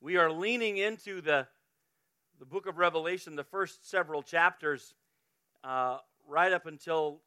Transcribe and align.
We 0.00 0.16
are 0.16 0.30
leaning 0.30 0.76
into 0.76 1.20
the, 1.20 1.48
the 2.38 2.46
book 2.46 2.66
of 2.66 2.78
Revelation, 2.78 3.34
the 3.34 3.42
first 3.42 3.88
several 3.90 4.22
chapters, 4.22 4.94
uh, 5.64 5.98
right 6.28 6.52
up 6.52 6.66
until 6.66 7.20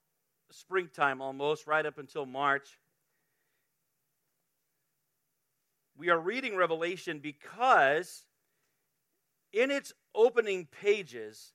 springtime 0.51 1.21
almost, 1.21 1.67
right 1.67 1.85
up 1.85 1.97
until 1.97 2.25
March. 2.25 2.79
We 5.97 6.09
are 6.09 6.19
reading 6.19 6.55
Revelation 6.55 7.19
because 7.19 8.23
in 9.51 9.69
its 9.69 9.91
opening 10.15 10.65
pages 10.65 11.51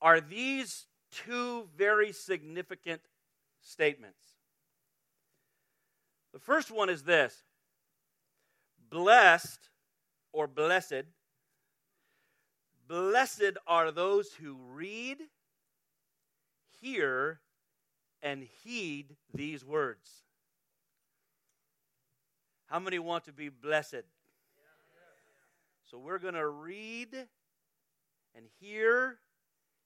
are 0.00 0.20
these 0.20 0.86
two 1.12 1.68
very 1.76 2.10
significant 2.10 3.02
statements. 3.60 4.18
The 6.32 6.40
first 6.40 6.72
one 6.72 6.90
is 6.90 7.04
this 7.04 7.44
Blessed 8.90 9.68
or 10.32 10.46
blessed. 10.46 11.04
Blessed 12.88 13.56
are 13.66 13.90
those 13.90 14.32
who 14.34 14.56
read, 14.72 15.18
hear, 16.80 17.40
and 18.22 18.46
heed 18.64 19.16
these 19.34 19.64
words. 19.64 20.22
How 22.66 22.78
many 22.78 22.98
want 22.98 23.24
to 23.24 23.32
be 23.32 23.48
blessed? 23.48 24.04
So 25.90 25.98
we're 25.98 26.18
going 26.18 26.34
to 26.34 26.48
read 26.48 27.14
and 28.34 28.46
hear 28.60 29.18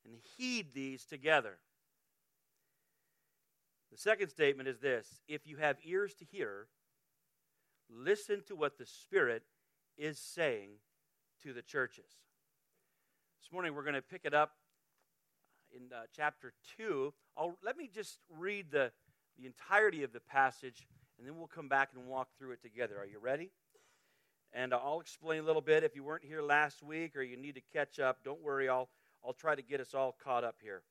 and 0.05 0.15
heed 0.37 0.73
these 0.73 1.05
together. 1.05 1.59
The 3.91 3.99
second 3.99 4.29
statement 4.29 4.69
is 4.69 4.79
this 4.79 5.21
if 5.27 5.47
you 5.47 5.57
have 5.57 5.79
ears 5.85 6.15
to 6.15 6.25
hear, 6.25 6.69
listen 7.91 8.43
to 8.47 8.55
what 8.55 8.79
the 8.79 8.87
Spirit 8.87 9.43
is 9.97 10.19
saying 10.19 10.71
to 11.43 11.53
the 11.53 11.63
churches. 11.63 12.05
This 13.41 13.53
morning 13.53 13.75
we're 13.75 13.83
going 13.83 13.95
to 13.95 14.03
pick 14.03 14.23
it 14.25 14.35
up 14.35 14.53
in 15.75 15.93
uh, 15.93 16.03
chapter 16.15 16.53
2. 16.77 17.13
I'll, 17.37 17.57
let 17.65 17.77
me 17.77 17.89
just 17.93 18.19
read 18.29 18.71
the, 18.71 18.93
the 19.39 19.47
entirety 19.47 20.03
of 20.03 20.13
the 20.13 20.21
passage, 20.21 20.87
and 21.19 21.27
then 21.27 21.37
we'll 21.37 21.47
come 21.47 21.69
back 21.69 21.91
and 21.95 22.07
walk 22.07 22.29
through 22.39 22.53
it 22.53 22.63
together. 22.63 22.97
Are 22.99 23.07
you 23.07 23.19
ready? 23.19 23.51
And 24.53 24.73
I'll 24.73 25.01
explain 25.01 25.41
a 25.41 25.47
little 25.47 25.63
bit. 25.63 25.85
If 25.85 25.95
you 25.95 26.03
weren't 26.03 26.25
here 26.25 26.43
last 26.43 26.83
week 26.83 27.17
or 27.17 27.23
you 27.23 27.37
need 27.37 27.55
to 27.57 27.63
catch 27.73 27.99
up, 27.99 28.19
don't 28.25 28.43
worry, 28.43 28.69
I'll, 28.69 28.89
I'll 29.25 29.33
try 29.33 29.55
to 29.55 29.63
get 29.63 29.81
us 29.81 29.95
all 29.95 30.17
caught 30.23 30.45
up 30.45 30.57
here. 30.63 30.83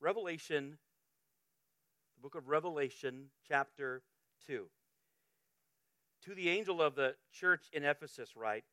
Revelation, 0.00 0.78
the 2.16 2.22
book 2.22 2.34
of 2.34 2.48
Revelation, 2.48 3.26
chapter 3.48 4.02
2. 4.46 4.66
To 6.24 6.34
the 6.34 6.50
angel 6.50 6.80
of 6.80 6.94
the 6.94 7.16
church 7.32 7.68
in 7.72 7.84
Ephesus, 7.84 8.36
write 8.36 8.64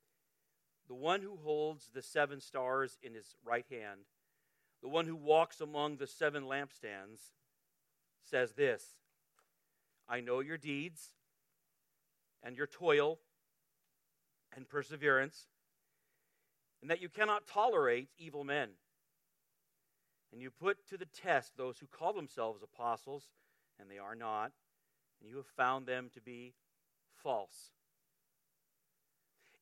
The 0.88 0.94
one 0.94 1.22
who 1.22 1.38
holds 1.38 1.90
the 1.94 2.02
seven 2.02 2.40
stars 2.40 2.98
in 3.02 3.16
his 3.16 3.36
right 3.44 3.66
hand, 3.72 4.02
the 4.82 4.90
one 4.90 5.08
who 5.08 5.16
walks 5.16 5.60
among 5.60 5.98
the 5.98 6.08
seven 6.08 6.44
lampstands, 6.44 7.32
says 8.24 8.54
this 8.54 8.96
I 10.08 10.22
know 10.22 10.42
your 10.42 10.58
deeds 10.58 11.10
and 12.44 12.56
your 12.56 12.68
toil 12.68 13.20
and 14.56 14.68
perseverance, 14.68 15.48
and 16.82 16.90
that 16.92 17.02
you 17.02 17.10
cannot 17.10 17.48
tolerate 17.48 18.10
evil 18.18 18.44
men. 18.44 18.70
And 20.32 20.42
you 20.42 20.52
put 20.52 20.88
to 20.90 20.98
the 20.98 21.08
test 21.08 21.58
those 21.58 21.80
who 21.80 21.88
call 21.88 22.14
themselves 22.14 22.62
apostles, 22.62 23.30
and 23.80 23.90
they 23.90 23.98
are 23.98 24.16
not, 24.16 24.52
and 25.20 25.30
you 25.30 25.38
have 25.38 25.48
found 25.48 25.88
them 25.88 26.12
to 26.14 26.22
be 26.22 26.54
false. 27.24 27.72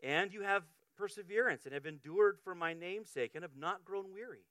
And 0.04 0.34
you 0.34 0.42
have 0.42 0.64
perseverance 0.98 1.66
and 1.66 1.74
have 1.74 1.86
endured 1.86 2.40
for 2.44 2.56
my 2.56 2.74
name's 2.74 3.10
sake 3.10 3.32
and 3.36 3.44
have 3.44 3.56
not 3.58 3.86
grown 3.86 4.14
weary. 4.14 4.46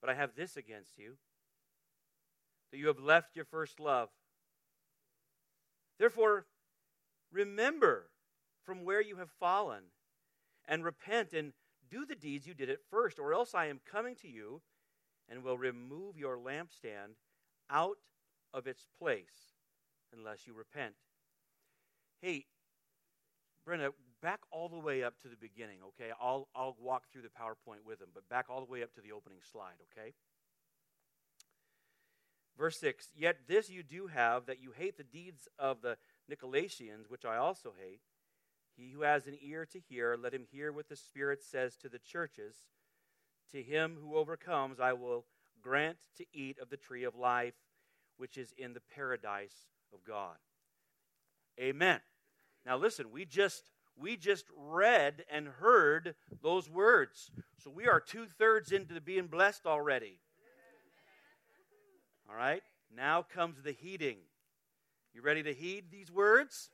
But 0.00 0.10
I 0.10 0.14
have 0.14 0.34
this 0.34 0.56
against 0.56 0.98
you 0.98 1.14
that 2.70 2.78
you 2.78 2.86
have 2.88 2.98
left 2.98 3.36
your 3.36 3.44
first 3.44 3.78
love. 3.78 4.08
Therefore, 5.98 6.46
remember 7.30 8.08
from 8.64 8.84
where 8.84 9.00
you 9.00 9.16
have 9.16 9.30
fallen 9.30 9.82
and 10.66 10.84
repent 10.84 11.32
and 11.32 11.52
do 11.90 12.06
the 12.06 12.14
deeds 12.14 12.46
you 12.46 12.54
did 12.54 12.70
at 12.70 12.78
first, 12.90 13.18
or 13.18 13.34
else 13.34 13.54
I 13.54 13.66
am 13.66 13.80
coming 13.84 14.16
to 14.16 14.28
you 14.28 14.62
and 15.28 15.44
will 15.44 15.58
remove 15.58 16.16
your 16.16 16.36
lampstand 16.36 17.16
out 17.70 17.98
of 18.54 18.66
its 18.66 18.86
place 18.98 19.51
unless 20.16 20.46
you 20.46 20.54
repent. 20.54 20.94
Hey, 22.20 22.46
Brenda, 23.64 23.90
back 24.22 24.40
all 24.50 24.68
the 24.68 24.78
way 24.78 25.02
up 25.02 25.20
to 25.22 25.28
the 25.28 25.36
beginning, 25.36 25.78
okay? 25.88 26.12
I'll, 26.20 26.48
I'll 26.54 26.76
walk 26.80 27.04
through 27.12 27.22
the 27.22 27.28
PowerPoint 27.28 27.86
with 27.86 27.98
them, 27.98 28.10
but 28.14 28.28
back 28.28 28.46
all 28.48 28.64
the 28.64 28.70
way 28.70 28.82
up 28.82 28.94
to 28.94 29.00
the 29.00 29.12
opening 29.12 29.38
slide, 29.50 29.76
okay? 29.92 30.14
Verse 32.56 32.78
6 32.78 33.08
Yet 33.16 33.38
this 33.48 33.70
you 33.70 33.82
do 33.82 34.08
have, 34.08 34.46
that 34.46 34.62
you 34.62 34.72
hate 34.76 34.96
the 34.96 35.04
deeds 35.04 35.48
of 35.58 35.82
the 35.82 35.96
Nicolaitans, 36.30 37.08
which 37.08 37.24
I 37.24 37.36
also 37.36 37.72
hate. 37.78 38.00
He 38.76 38.90
who 38.90 39.02
has 39.02 39.26
an 39.26 39.36
ear 39.42 39.66
to 39.66 39.78
hear, 39.78 40.16
let 40.20 40.32
him 40.32 40.46
hear 40.50 40.72
what 40.72 40.88
the 40.88 40.96
Spirit 40.96 41.42
says 41.42 41.76
to 41.76 41.88
the 41.88 41.98
churches. 41.98 42.56
To 43.52 43.62
him 43.62 43.98
who 44.00 44.16
overcomes, 44.16 44.80
I 44.80 44.94
will 44.94 45.26
grant 45.60 45.98
to 46.16 46.24
eat 46.32 46.58
of 46.58 46.70
the 46.70 46.76
tree 46.76 47.04
of 47.04 47.14
life, 47.14 47.54
which 48.16 48.38
is 48.38 48.54
in 48.56 48.72
the 48.72 48.80
paradise 48.94 49.66
of 49.92 50.04
God. 50.04 50.36
Amen. 51.60 52.00
Now 52.64 52.76
listen, 52.76 53.10
we 53.12 53.24
just 53.24 53.70
we 53.96 54.16
just 54.16 54.46
read 54.56 55.24
and 55.30 55.46
heard 55.46 56.14
those 56.42 56.70
words. 56.70 57.30
So 57.58 57.70
we 57.70 57.86
are 57.86 58.00
two 58.00 58.26
thirds 58.38 58.72
into 58.72 59.00
being 59.00 59.26
blessed 59.26 59.66
already. 59.66 60.18
All 62.28 62.36
right. 62.36 62.62
Now 62.94 63.22
comes 63.22 63.62
the 63.62 63.72
heeding. 63.72 64.18
You 65.14 65.20
ready 65.20 65.42
to 65.42 65.52
heed 65.52 65.90
these 65.90 66.10
words? 66.10 66.70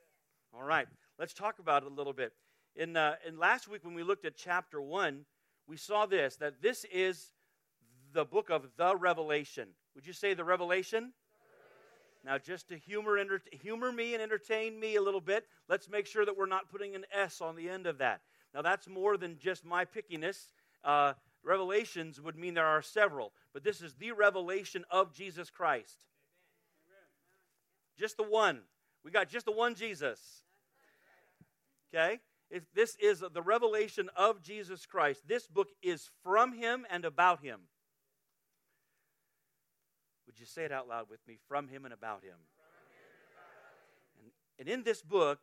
All 0.55 0.63
right. 0.63 0.87
Let's 1.19 1.35
talk 1.35 1.59
about 1.59 1.83
it 1.83 1.91
a 1.91 1.95
little 1.95 2.13
bit. 2.13 2.33
In, 2.77 2.97
uh, 2.97 3.17
in 3.27 3.39
last 3.39 3.67
week, 3.69 3.85
when 3.85 3.95
we 3.95 4.05
looked 4.05 4.25
at 4.25 4.37
chapter 4.37 4.81
1, 4.81 5.25
we 5.67 5.77
saw 5.77 6.07
this 6.07 6.37
that 6.37 6.63
this 6.63 6.85
is 6.93 7.33
the 8.13 8.25
book 8.25 8.51
of 8.51 8.67
the 8.77 8.97
Revelation. 8.97 9.69
Would 9.95 10.07
you 10.07 10.13
say 10.13 10.35
the 10.35 10.45
Revelation? 10.45 11.13
Now, 12.25 12.37
just 12.39 12.69
to 12.69 12.79
humor, 12.79 13.17
enter, 13.17 13.41
humor 13.53 13.93
me 13.93 14.15
and 14.15 14.23
entertain 14.23 14.79
me 14.79 14.97
a 14.97 15.03
little 15.03 15.21
bit, 15.21 15.47
let's 15.69 15.89
make 15.89 16.07
sure 16.07 16.25
that 16.25 16.37
we're 16.37 16.47
not 16.47 16.69
putting 16.69 16.95
an 16.95 17.05
S 17.13 17.41
on 17.41 17.57
the 17.57 17.69
end 17.69 17.87
of 17.87 17.99
that. 17.99 18.21
Now, 18.55 18.63
that's 18.63 18.89
more 18.89 19.17
than 19.17 19.39
just 19.39 19.65
my 19.65 19.85
pickiness. 19.85 20.53
Uh, 20.85 21.13
revelations 21.45 22.21
would 22.21 22.37
mean 22.37 22.55
there 22.55 22.67
are 22.67 22.83
several, 22.83 23.33
but 23.53 23.63
this 23.63 23.81
is 23.81 23.95
the 23.95 24.13
revelation 24.13 24.85
of 24.91 25.15
Jesus 25.15 25.51
Christ. 25.51 26.05
Just 27.99 28.17
the 28.17 28.23
one. 28.23 28.61
We 29.05 29.11
got 29.11 29.29
just 29.29 29.47
the 29.47 29.53
one 29.53 29.75
Jesus. 29.75 30.43
Okay? 31.93 32.19
If 32.51 32.63
this 32.75 32.97
is 33.01 33.23
the 33.33 33.43
revelation 33.43 34.09
of 34.17 34.43
Jesus 34.43 34.87
Christ. 34.87 35.27
This 35.27 35.47
book 35.47 35.69
is 35.83 36.11
from 36.23 36.53
him 36.53 36.87
and 36.91 37.05
about 37.05 37.43
him. 37.43 37.61
Would 40.29 40.39
you 40.39 40.45
say 40.45 40.67
it 40.67 40.73
out 40.73 40.87
loud 40.87 41.09
with 41.09 41.27
me? 41.27 41.39
From 41.49 41.69
him 41.69 41.87
and 41.87 41.95
about 41.95 42.23
him. 42.23 42.37
And, 44.21 44.31
and 44.59 44.69
in 44.69 44.83
this 44.85 45.01
book, 45.01 45.41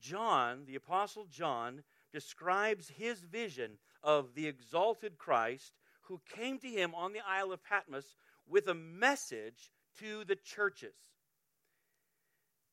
John, 0.00 0.64
the 0.66 0.74
Apostle 0.74 1.26
John, 1.30 1.84
describes 2.12 2.88
his 2.88 3.20
vision 3.20 3.78
of 4.02 4.34
the 4.34 4.48
exalted 4.48 5.16
Christ 5.16 5.74
who 6.02 6.20
came 6.28 6.58
to 6.58 6.68
him 6.68 6.92
on 6.92 7.12
the 7.12 7.20
Isle 7.24 7.52
of 7.52 7.62
Patmos 7.62 8.16
with 8.48 8.66
a 8.66 8.74
message 8.74 9.70
to 10.00 10.24
the 10.24 10.36
churches. 10.36 10.96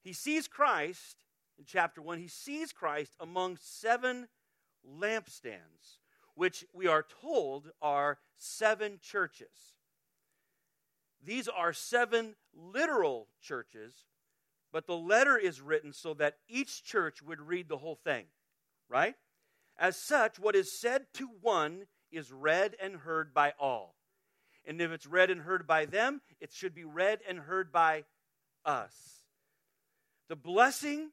He 0.02 0.12
sees 0.12 0.48
Christ 0.48 1.24
in 1.60 1.66
chapter 1.66 2.02
1, 2.02 2.18
he 2.18 2.28
sees 2.28 2.72
Christ 2.72 3.14
among 3.20 3.58
seven 3.62 4.28
lampstands, 4.84 6.00
which 6.34 6.66
we 6.74 6.88
are 6.88 7.06
told 7.22 7.70
are 7.80 8.18
seven 8.36 8.98
churches. 9.00 9.76
These 11.26 11.48
are 11.48 11.74
seven 11.74 12.36
literal 12.54 13.28
churches, 13.42 13.94
but 14.72 14.88
the 14.88 14.98
letter 14.98 15.38
is 15.38 15.62
written 15.62 15.94
so 15.94 16.14
that 16.16 16.38
each 16.48 16.84
church 16.84 17.22
would 17.22 17.40
read 17.40 17.70
the 17.70 17.78
whole 17.78 18.00
thing, 18.04 18.26
right? 18.90 19.16
As 19.78 19.98
such, 19.98 20.40
what 20.40 20.56
is 20.56 20.80
said 20.80 21.06
to 21.16 21.30
one 21.42 21.86
is 22.12 22.32
read 22.32 22.76
and 22.82 22.98
heard 22.98 23.34
by 23.34 23.54
all. 23.60 23.96
And 24.66 24.82
if 24.82 24.92
it's 24.92 25.06
read 25.06 25.30
and 25.30 25.42
heard 25.42 25.68
by 25.68 25.86
them, 25.86 26.22
it 26.40 26.52
should 26.52 26.74
be 26.74 26.86
read 26.86 27.20
and 27.28 27.40
heard 27.40 27.72
by 27.72 28.04
us. 28.66 29.24
The 30.30 30.36
blessing 30.36 31.12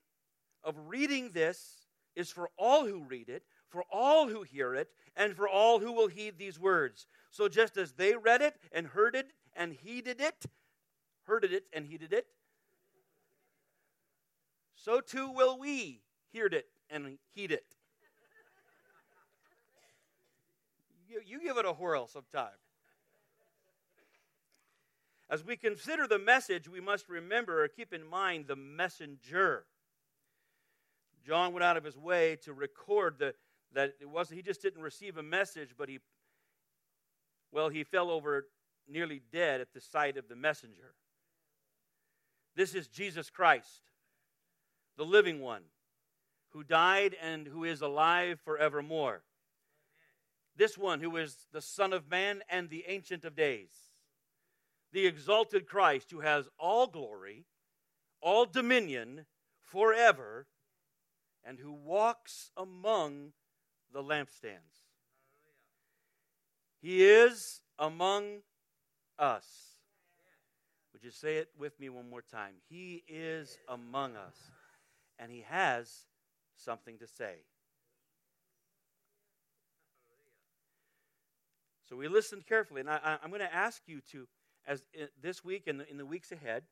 of 0.63 0.75
reading 0.87 1.31
this 1.31 1.87
is 2.15 2.31
for 2.31 2.51
all 2.57 2.87
who 2.87 3.03
read 3.03 3.29
it, 3.29 3.45
for 3.69 3.85
all 3.91 4.29
who 4.29 4.43
hear 4.43 4.75
it, 4.75 4.89
and 5.17 5.35
for 5.35 5.49
all 5.49 5.79
who 5.79 5.93
will 5.93 6.09
heed 6.09 6.39
these 6.39 6.59
words. 6.59 7.07
So 7.31 7.49
just 7.49 7.77
as 7.77 7.93
they 7.93 8.15
read 8.15 8.43
it 8.43 8.57
and 8.73 8.87
heard 8.87 9.15
it 9.15 9.33
and 9.57 9.73
heeded 9.73 10.21
it, 10.21 10.47
heard 11.25 11.45
it 11.45 11.65
and 11.73 11.87
heeded 11.87 12.13
it, 12.13 12.27
so 14.75 15.01
too 15.01 15.31
will 15.31 15.59
we 15.59 16.01
hear 16.33 16.47
it 16.47 16.67
and 16.89 17.19
heed 17.35 17.53
it. 17.53 17.77
you, 21.11 21.21
you 21.27 21.43
give 21.43 21.57
it 21.57 21.67
a 21.67 21.73
whirl 21.73 22.07
sometime. 22.07 22.49
As 25.29 25.45
we 25.45 25.57
consider 25.57 26.07
the 26.07 26.19
message, 26.19 26.69
we 26.69 26.81
must 26.81 27.09
remember 27.09 27.63
or 27.63 27.69
keep 27.69 27.93
in 27.93 28.05
mind 28.05 28.47
the 28.49 28.57
messenger. 28.57 29.65
John 31.25 31.53
went 31.53 31.63
out 31.63 31.77
of 31.77 31.85
his 31.85 31.97
way 31.97 32.37
to 32.43 32.53
record 32.53 33.19
the, 33.19 33.35
that 33.73 33.95
it 34.01 34.09
wasn't 34.09 34.39
he 34.39 34.43
just 34.43 34.63
didn't 34.63 34.83
receive 34.83 35.17
a 35.19 35.23
message, 35.23 35.71
but 35.77 35.89
he 35.89 36.01
well, 37.53 37.69
he 37.69 37.83
fell 37.83 38.11
over 38.11 38.47
nearly 38.91 39.23
dead 39.33 39.61
at 39.61 39.73
the 39.73 39.81
sight 39.81 40.17
of 40.17 40.29
the 40.29 40.37
messenger. 40.37 40.95
This 42.57 42.75
is 42.75 42.89
Jesus 42.89 43.31
Christ, 43.31 43.83
the 44.97 45.05
living 45.05 45.41
one, 45.41 45.63
who 46.51 46.65
died 46.65 47.17
and 47.23 47.47
who 47.47 47.65
is 47.65 47.81
alive 47.81 48.41
forevermore. 48.45 49.23
This 50.57 50.77
one 50.77 51.01
who 51.01 51.17
is 51.17 51.47
the 51.53 51.63
Son 51.63 51.93
of 51.93 52.11
Man 52.11 52.43
and 52.51 52.69
the 52.69 52.85
Ancient 52.89 53.25
of 53.25 53.37
Days, 53.37 53.71
the 54.93 55.07
exalted 55.07 55.67
Christ 55.67 56.11
who 56.11 56.21
has 56.21 56.49
all 56.59 56.87
glory, 56.87 57.47
all 58.21 58.45
dominion 58.45 59.27
forever, 59.63 60.47
and 61.45 61.59
who 61.59 61.73
walks 61.73 62.51
among 62.57 63.33
the 63.93 64.03
lampstands. 64.03 64.91
He 66.81 67.05
is 67.05 67.63
among 67.79 68.43
us. 69.21 69.47
Would 70.93 71.05
you 71.05 71.11
say 71.11 71.37
it 71.37 71.51
with 71.59 71.79
me 71.79 71.89
one 71.89 72.09
more 72.11 72.23
time? 72.23 72.55
He 72.69 73.05
is 73.09 73.59
among 73.69 74.17
us, 74.17 74.37
and 75.19 75.31
He 75.31 75.45
has 75.49 76.07
something 76.57 76.99
to 76.99 77.07
say. 77.07 77.37
So 81.89 81.97
we 81.97 82.07
listened 82.07 82.47
carefully, 82.47 82.81
and 82.81 82.91
I, 82.91 83.19
am 83.23 83.31
going 83.31 83.41
to 83.41 83.53
ask 83.53 83.83
you 83.87 84.01
to, 84.13 84.29
as 84.67 84.83
in, 84.95 85.09
this 85.21 85.45
week 85.45 85.67
and 85.67 85.83
in 85.91 85.99
the 85.99 86.07
weeks 86.07 86.31
ahead, 86.31 86.63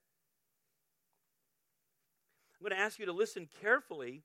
I'm 2.59 2.69
going 2.69 2.77
to 2.77 2.85
ask 2.85 2.99
you 2.99 3.07
to 3.07 3.13
listen 3.13 3.49
carefully 3.61 4.23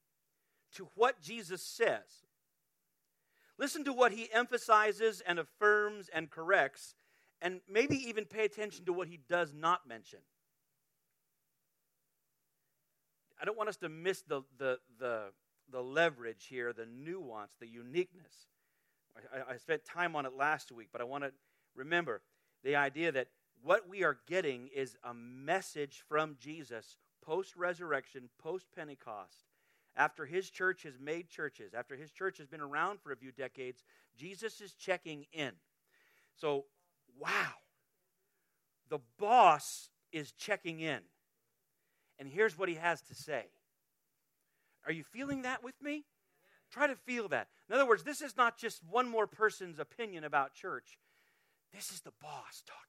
to 0.75 0.87
what 0.95 1.21
Jesus 1.21 1.63
says. 1.63 2.25
Listen 3.57 3.83
to 3.85 3.93
what 3.93 4.11
he 4.11 4.31
emphasizes 4.33 5.21
and 5.25 5.39
affirms 5.39 6.09
and 6.13 6.29
corrects, 6.29 6.95
and 7.44 7.62
maybe 7.69 7.95
even 8.10 8.25
pay 8.25 8.45
attention 8.45 8.86
to 8.86 8.94
what 8.94 9.07
he 9.07 9.19
does 9.30 9.54
not 9.54 9.88
mention. 9.88 10.19
I 13.40 13.45
don't 13.45 13.57
want 13.57 13.69
us 13.69 13.78
to 13.78 13.90
miss 13.90 14.22
the, 14.22 14.42
the, 14.57 14.80
the, 15.00 15.25
the 15.72 15.81
leverage 15.81 16.48
here, 16.50 16.74
the 16.74 16.88
nuance, 16.88 17.51
the 17.60 17.68
uniqueness 17.68 18.48
I, 19.16 19.54
I 19.54 19.57
spent 19.57 19.84
time 19.86 20.16
on 20.16 20.25
it 20.25 20.34
last 20.36 20.72
week, 20.72 20.90
but 20.92 21.01
I 21.01 21.06
want 21.06 21.24
to 21.24 21.31
remember 21.75 22.22
the 22.63 22.75
idea 22.75 23.12
that 23.12 23.28
what 23.62 23.88
we 23.88 24.04
are 24.04 24.19
getting 24.28 24.69
is 24.75 24.98
a 25.04 25.13
message 25.13 26.04
from 26.07 26.38
Jesus 26.40 26.98
post 27.24 27.56
resurrection, 27.56 28.30
post 28.42 28.68
Pentecost. 28.75 29.45
After 29.95 30.25
his 30.25 30.50
church 30.50 30.84
has 30.84 31.00
made 31.00 31.30
churches, 31.30 31.74
after 31.74 31.95
his 31.95 32.12
church 32.12 32.40
has 32.40 32.48
been 32.48 32.62
around 32.62 33.00
for 33.00 33.12
a 33.12 33.16
few 33.16 33.31
decades, 33.31 33.84
Jesus 34.18 34.60
is 34.60 34.74
checking 34.74 35.25
in. 35.31 35.51
So, 36.36 36.66
wow. 37.19 37.54
The 38.89 39.00
boss 39.18 39.89
is 40.12 40.31
checking 40.31 40.80
in. 40.80 41.00
And 42.19 42.27
here's 42.27 42.57
what 42.57 42.69
he 42.69 42.75
has 42.75 43.01
to 43.04 43.15
say. 43.15 43.45
Are 44.86 44.92
you 44.92 45.04
feeling 45.04 45.44
that 45.44 45.63
with 45.63 45.81
me? 45.81 46.06
Try 46.71 46.88
to 46.88 46.95
feel 46.95 47.27
that. 47.30 47.48
In 47.69 47.75
other 47.75 47.88
words, 47.88 48.04
this 48.04 48.21
is 48.21 48.36
not 48.36 48.57
just 48.57 48.81
one 48.89 49.10
more 49.10 49.27
person's 49.27 49.80
opinion 49.80 50.24
about 50.24 50.54
church, 50.54 50.98
this 51.74 51.92
is 51.92 52.01
the 52.01 52.13
boss 52.21 52.62
talking. 52.65 52.83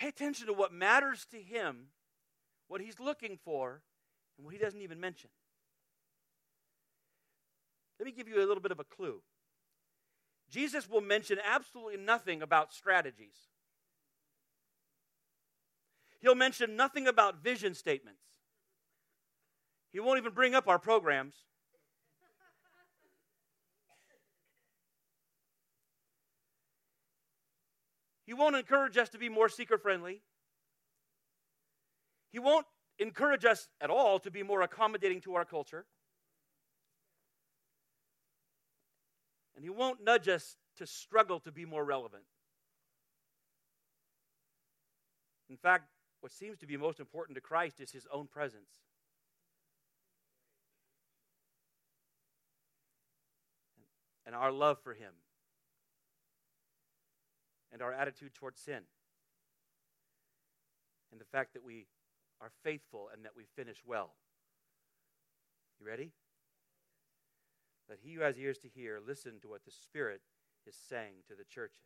Pay 0.00 0.08
attention 0.08 0.46
to 0.46 0.54
what 0.54 0.72
matters 0.72 1.26
to 1.30 1.36
him, 1.36 1.88
what 2.68 2.80
he's 2.80 2.98
looking 2.98 3.38
for, 3.44 3.82
and 4.38 4.46
what 4.46 4.54
he 4.54 4.58
doesn't 4.58 4.80
even 4.80 4.98
mention. 4.98 5.28
Let 7.98 8.06
me 8.06 8.12
give 8.12 8.26
you 8.26 8.38
a 8.38 8.46
little 8.46 8.62
bit 8.62 8.72
of 8.72 8.80
a 8.80 8.84
clue. 8.84 9.20
Jesus 10.50 10.88
will 10.88 11.00
mention 11.00 11.38
absolutely 11.44 11.96
nothing 11.96 12.42
about 12.42 12.72
strategies. 12.72 13.36
He'll 16.20 16.34
mention 16.34 16.76
nothing 16.76 17.06
about 17.06 17.42
vision 17.42 17.74
statements. 17.74 18.20
He 19.92 20.00
won't 20.00 20.18
even 20.18 20.32
bring 20.32 20.54
up 20.54 20.68
our 20.68 20.78
programs. 20.78 21.34
He 28.26 28.34
won't 28.34 28.54
encourage 28.54 28.96
us 28.96 29.08
to 29.10 29.18
be 29.18 29.28
more 29.28 29.48
seeker 29.48 29.78
friendly. 29.78 30.22
He 32.30 32.38
won't 32.38 32.66
encourage 32.98 33.44
us 33.44 33.66
at 33.80 33.90
all 33.90 34.20
to 34.20 34.30
be 34.30 34.42
more 34.42 34.62
accommodating 34.62 35.20
to 35.22 35.34
our 35.34 35.44
culture. 35.44 35.86
And 39.60 39.64
He 39.66 39.68
won't 39.68 40.02
nudge 40.02 40.26
us 40.26 40.56
to 40.78 40.86
struggle 40.86 41.38
to 41.40 41.52
be 41.52 41.66
more 41.66 41.84
relevant. 41.84 42.22
In 45.50 45.58
fact, 45.58 45.84
what 46.22 46.32
seems 46.32 46.56
to 46.60 46.66
be 46.66 46.78
most 46.78 46.98
important 46.98 47.34
to 47.34 47.42
Christ 47.42 47.78
is 47.78 47.92
His 47.92 48.06
own 48.10 48.26
presence. 48.26 48.70
and 54.24 54.34
our 54.34 54.52
love 54.52 54.78
for 54.82 54.94
Him 54.94 55.12
and 57.72 57.82
our 57.82 57.92
attitude 57.92 58.32
towards 58.32 58.60
sin 58.60 58.82
and 61.10 61.20
the 61.20 61.24
fact 61.24 61.52
that 61.54 61.64
we 61.64 61.86
are 62.40 62.52
faithful 62.62 63.10
and 63.12 63.24
that 63.24 63.32
we 63.36 63.44
finish 63.56 63.82
well. 63.84 64.14
You 65.80 65.86
ready? 65.86 66.12
Let 67.90 67.98
he 68.00 68.14
who 68.14 68.22
has 68.22 68.38
ears 68.38 68.58
to 68.58 68.68
hear 68.68 69.00
listen 69.04 69.40
to 69.42 69.48
what 69.48 69.64
the 69.64 69.72
Spirit 69.72 70.20
is 70.64 70.76
saying 70.88 71.24
to 71.28 71.34
the 71.34 71.44
churches. 71.44 71.82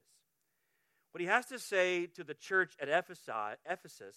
What 1.12 1.22
he 1.22 1.26
has 1.26 1.46
to 1.46 1.58
say 1.58 2.06
to 2.06 2.22
the 2.22 2.34
church 2.34 2.74
at 2.80 2.88
Ephesus, 2.88 4.16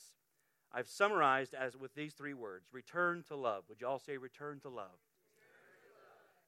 I've 0.74 0.90
summarized 0.90 1.54
as 1.54 1.78
with 1.78 1.96
these 1.96 2.14
three 2.14 2.34
words 2.34 2.68
return 2.74 3.24
to 3.30 3.36
love. 3.38 3.64
Would 3.70 3.80
you 3.80 3.88
all 3.88 4.00
say 4.00 4.18
return 4.18 4.60
to 4.62 4.70
love? 4.70 5.00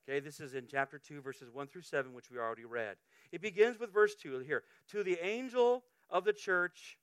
Okay, 0.07 0.19
this 0.19 0.39
is 0.39 0.55
in 0.55 0.65
chapter 0.67 0.97
2, 0.97 1.21
verses 1.21 1.51
1 1.53 1.67
through 1.67 1.83
7, 1.83 2.13
which 2.13 2.31
we 2.31 2.37
already 2.39 2.65
read. 2.65 2.97
It 3.31 3.41
begins 3.41 3.79
with 3.79 3.93
verse 3.93 4.15
2 4.15 4.39
here. 4.39 4.63
To 4.89 5.03
the 5.03 5.23
angel 5.23 5.83
of 6.09 6.25
the 6.25 6.33
church 6.33 6.97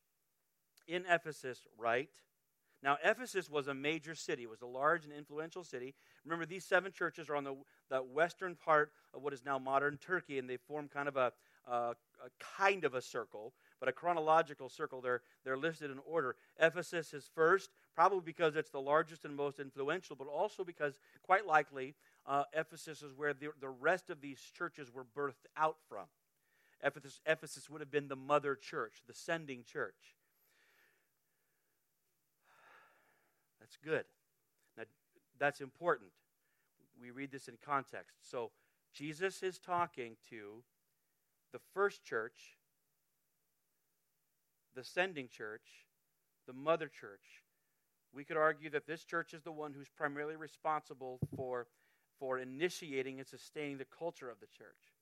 in 0.89 1.05
Ephesus, 1.09 1.67
write. 1.79 2.11
Now, 2.83 2.99
Ephesus 3.03 3.51
was 3.51 3.69
a 3.69 3.75
major 3.75 4.15
city, 4.15 4.43
it 4.43 4.51
was 4.51 4.63
a 4.63 4.67
large 4.67 5.05
and 5.05 5.13
influential 5.13 5.65
city. 5.65 5.95
Remember, 6.25 6.47
these 6.47 6.65
seven 6.65 6.93
churches 6.93 7.29
are 7.29 7.37
on 7.37 7.45
the, 7.45 7.57
the 7.91 7.99
western 7.99 8.55
part 8.55 8.93
of 9.15 9.23
what 9.23 9.33
is 9.33 9.45
now 9.45 9.59
modern 9.59 9.97
Turkey, 9.97 10.39
and 10.39 10.49
they 10.49 10.59
form 10.59 10.89
kind 10.89 11.09
of 11.09 11.17
a, 11.17 11.33
a, 11.67 11.73
a 11.73 11.95
kind 12.59 12.85
of 12.85 12.95
a 12.95 13.01
circle, 13.01 13.55
but 13.81 13.89
a 13.89 13.93
chronological 13.93 14.69
circle. 14.69 15.01
They're, 15.01 15.23
they're 15.45 15.57
listed 15.57 15.91
in 15.91 15.99
order. 16.07 16.37
Ephesus 16.61 17.15
is 17.15 17.29
first, 17.35 17.71
probably 17.95 18.21
because 18.25 18.57
it's 18.57 18.71
the 18.71 18.81
largest 18.81 19.25
and 19.25 19.35
most 19.35 19.59
influential, 19.59 20.15
but 20.15 20.29
also 20.29 20.63
because, 20.63 20.95
quite 21.23 21.47
likely, 21.47 21.95
uh, 22.27 22.45
Ephesus 22.53 23.03
is 23.03 23.15
where 23.17 23.33
the, 23.33 23.49
the 23.61 23.69
rest 23.69 24.11
of 24.11 24.21
these 24.21 24.41
churches 24.57 24.93
were 24.93 25.05
birthed 25.05 25.47
out 25.57 25.77
from. 25.89 26.05
Ephesus, 26.85 27.21
Ephesus 27.27 27.71
would 27.71 27.81
have 27.81 27.91
been 27.91 28.09
the 28.09 28.17
mother 28.17 28.55
church, 28.55 29.03
the 29.07 29.15
sending 29.15 29.65
church. 29.65 30.15
That's 33.67 33.79
good. 33.85 34.05
Now, 34.79 34.85
that's 35.41 35.61
important. 35.61 36.11
We 37.01 37.11
read 37.11 37.33
this 37.33 37.49
in 37.49 37.55
context. 37.65 38.31
So, 38.31 38.53
Jesus 38.95 39.43
is 39.43 39.59
talking 39.59 40.17
to 40.31 40.63
the 41.53 41.59
first 41.75 42.05
church, 42.05 42.59
the 44.77 44.85
sending 44.85 45.29
church, 45.29 45.67
the 46.47 46.53
mother 46.53 46.87
church. 46.87 47.43
We 48.15 48.25
could 48.25 48.37
argue 48.37 48.71
that 48.71 48.87
this 48.87 49.03
church 49.03 49.35
is 49.35 49.43
the 49.43 49.53
one 49.53 49.75
who's 49.75 49.89
primarily 49.89 50.37
responsible 50.37 51.19
for 51.35 51.67
for 52.19 52.39
initiating 52.39 53.19
and 53.19 53.27
sustaining 53.27 53.77
the 53.77 53.85
culture 53.85 54.31
of 54.31 54.41
the 54.41 54.47
church. 54.47 54.95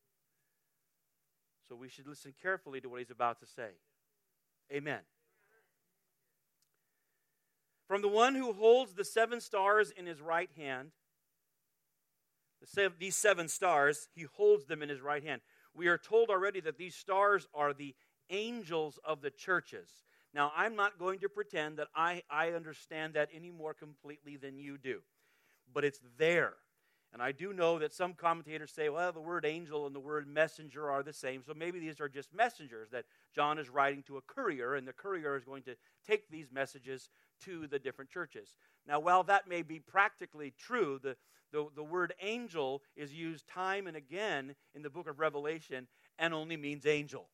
So 1.68 1.76
we 1.76 1.88
should 1.88 2.08
listen 2.08 2.34
carefully 2.42 2.80
to 2.80 2.88
what 2.88 2.98
he's 2.98 3.12
about 3.12 3.38
to 3.38 3.46
say. 3.46 3.70
Amen. 4.72 5.00
From 7.86 8.02
the 8.02 8.08
one 8.08 8.34
who 8.34 8.52
holds 8.52 8.94
the 8.94 9.04
seven 9.04 9.40
stars 9.40 9.90
in 9.90 10.06
his 10.06 10.20
right 10.20 10.50
hand, 10.56 10.90
these 12.98 13.16
seven 13.16 13.48
stars, 13.48 14.08
he 14.14 14.22
holds 14.22 14.64
them 14.66 14.82
in 14.82 14.88
his 14.88 15.02
right 15.02 15.22
hand. 15.22 15.42
We 15.74 15.88
are 15.88 15.98
told 15.98 16.30
already 16.30 16.60
that 16.60 16.78
these 16.78 16.94
stars 16.94 17.46
are 17.52 17.74
the 17.74 17.94
angels 18.30 18.98
of 19.04 19.20
the 19.20 19.30
churches. 19.30 19.88
Now, 20.32 20.50
I'm 20.56 20.74
not 20.74 20.98
going 20.98 21.18
to 21.20 21.28
pretend 21.28 21.76
that 21.76 21.88
I, 21.94 22.22
I 22.30 22.52
understand 22.52 23.14
that 23.14 23.28
any 23.34 23.50
more 23.50 23.74
completely 23.74 24.36
than 24.36 24.58
you 24.58 24.78
do, 24.78 25.00
but 25.72 25.84
it's 25.84 26.00
there. 26.16 26.54
And 27.14 27.22
I 27.22 27.30
do 27.30 27.52
know 27.52 27.78
that 27.78 27.94
some 27.94 28.14
commentators 28.14 28.72
say, 28.72 28.88
well, 28.88 29.12
the 29.12 29.20
word 29.20 29.46
angel 29.46 29.86
and 29.86 29.94
the 29.94 30.00
word 30.00 30.26
messenger 30.26 30.90
are 30.90 31.04
the 31.04 31.12
same. 31.12 31.44
So 31.46 31.54
maybe 31.54 31.78
these 31.78 32.00
are 32.00 32.08
just 32.08 32.34
messengers 32.34 32.90
that 32.90 33.04
John 33.32 33.56
is 33.56 33.70
writing 33.70 34.02
to 34.08 34.16
a 34.16 34.20
courier, 34.20 34.74
and 34.74 34.86
the 34.86 34.92
courier 34.92 35.36
is 35.36 35.44
going 35.44 35.62
to 35.62 35.76
take 36.04 36.28
these 36.28 36.50
messages 36.52 37.10
to 37.44 37.68
the 37.68 37.78
different 37.78 38.10
churches. 38.10 38.56
Now, 38.84 38.98
while 38.98 39.22
that 39.22 39.48
may 39.48 39.62
be 39.62 39.78
practically 39.78 40.52
true, 40.58 40.98
the, 41.00 41.16
the, 41.52 41.68
the 41.76 41.84
word 41.84 42.14
angel 42.20 42.82
is 42.96 43.14
used 43.14 43.46
time 43.46 43.86
and 43.86 43.96
again 43.96 44.56
in 44.74 44.82
the 44.82 44.90
book 44.90 45.08
of 45.08 45.20
Revelation 45.20 45.86
and 46.18 46.34
only 46.34 46.56
means 46.56 46.84
angel. 46.84 47.28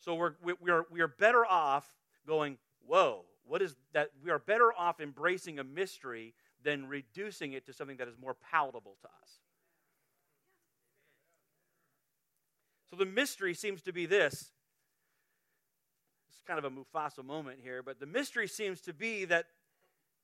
So 0.00 0.16
we're, 0.16 0.32
we 0.42 0.72
are, 0.72 0.86
we 0.90 1.00
are 1.02 1.08
better 1.08 1.46
off 1.46 1.86
going, 2.26 2.58
whoa, 2.84 3.26
what 3.44 3.62
is 3.62 3.76
that? 3.92 4.10
We 4.24 4.30
are 4.30 4.40
better 4.40 4.72
off 4.76 5.00
embracing 5.00 5.60
a 5.60 5.64
mystery 5.64 6.34
than 6.62 6.86
reducing 6.88 7.52
it 7.52 7.66
to 7.66 7.72
something 7.72 7.96
that 7.98 8.08
is 8.08 8.16
more 8.20 8.36
palatable 8.50 8.96
to 9.02 9.08
us. 9.08 9.38
So 12.90 12.96
the 12.96 13.06
mystery 13.06 13.54
seems 13.54 13.82
to 13.82 13.92
be 13.92 14.06
this. 14.06 14.50
It's 16.28 16.40
kind 16.46 16.58
of 16.58 16.64
a 16.64 16.70
Mufasa 16.70 17.24
moment 17.24 17.60
here, 17.62 17.82
but 17.82 18.00
the 18.00 18.06
mystery 18.06 18.48
seems 18.48 18.80
to 18.82 18.92
be 18.92 19.24
that 19.26 19.46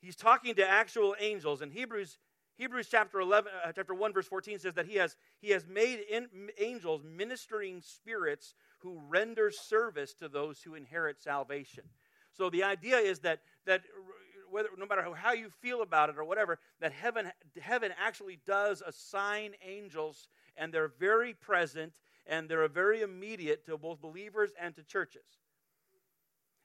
he's 0.01 0.17
talking 0.17 0.55
to 0.57 0.69
actual 0.69 1.15
angels. 1.21 1.63
In 1.63 1.71
Hebrews, 1.71 2.19
Hebrews 2.57 2.89
chapter 2.91 3.21
11, 3.21 3.53
uh, 3.65 3.73
chapter 3.73 3.95
1, 3.95 4.13
verse 4.13 4.27
14 4.27 4.59
says 4.59 4.75
that 4.75 4.87
he 4.87 4.97
has, 4.97 5.15
he 5.41 5.51
has 5.51 5.67
made 5.67 6.01
in, 6.11 6.29
angels 6.59 7.03
ministering 7.05 7.83
spirits 7.83 8.55
who 8.79 8.99
render 9.09 9.51
service 9.51 10.15
to 10.15 10.29
those 10.29 10.63
who 10.63 10.75
inherit 10.75 11.21
salvation. 11.21 11.85
So 12.33 12.51
the 12.51 12.65
idea 12.65 12.99
is 12.99 13.21
that, 13.21 13.41
that 13.67 13.83
whether, 14.57 14.71
no 14.79 14.87
matter 14.87 15.07
how 15.15 15.35
you 15.35 15.51
feel 15.61 15.83
about 15.83 16.09
it 16.09 16.17
or 16.17 16.25
whatever, 16.25 16.59
that 16.81 16.91
heaven, 16.91 17.31
heaven 17.61 17.93
actually 18.03 18.39
does 18.47 18.83
assign 18.87 19.53
angels, 19.63 20.29
and 20.57 20.73
they're 20.73 20.89
very 20.99 21.35
present 21.35 21.93
and 22.27 22.49
they're 22.49 22.67
very 22.67 23.03
immediate 23.03 23.67
to 23.67 23.77
both 23.77 24.01
believers 24.01 24.53
and 24.59 24.75
to 24.75 24.83
churches. 24.83 25.27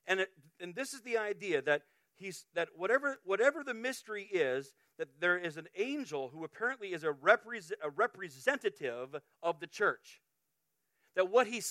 And, 0.08 0.22
it, 0.22 0.30
and 0.62 0.74
this 0.74 0.94
is 0.94 1.02
the 1.02 1.18
idea 1.18 1.62
that 1.64 1.82
he's 2.16 2.46
that 2.54 2.70
whatever 2.78 3.18
whatever 3.26 3.62
the 3.62 3.74
mystery 3.74 4.24
is, 4.32 4.72
that 4.98 5.20
there 5.20 5.38
is 5.38 5.58
an 5.58 5.68
angel 5.76 6.30
who 6.34 6.46
apparently 6.46 6.94
is 6.94 7.04
a, 7.04 7.12
repre- 7.12 7.74
a 7.84 7.90
representative 7.90 9.18
of 9.44 9.60
the 9.60 9.68
church. 9.68 10.22
That 11.18 11.30
what 11.30 11.48
he 11.48 11.62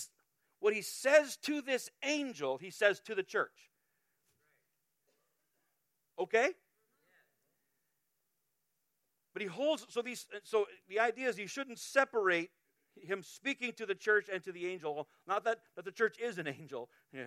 what 0.59 0.75
he 0.75 0.83
says 0.83 1.39
to 1.45 1.63
this 1.63 1.89
angel, 2.05 2.59
he 2.59 2.71
says 2.71 3.01
to 3.07 3.15
the 3.15 3.23
church. 3.23 3.70
Okay? 6.21 6.51
But 9.33 9.43
he 9.43 9.49
holds 9.49 9.87
so 9.89 10.03
these 10.03 10.27
so 10.43 10.67
the 10.89 11.01
idea 11.01 11.29
is 11.29 11.39
you 11.39 11.47
shouldn't 11.47 11.79
separate 11.79 12.51
him 13.01 13.23
speaking 13.23 13.73
to 13.75 13.87
the 13.87 13.95
church 13.95 14.27
and 14.33 14.43
to 14.45 14.53
the 14.53 14.67
angel. 14.67 15.09
Not 15.27 15.45
that, 15.45 15.61
that 15.77 15.85
the 15.85 15.93
church 15.93 16.19
is 16.21 16.39
an 16.39 16.47
angel. 16.47 16.89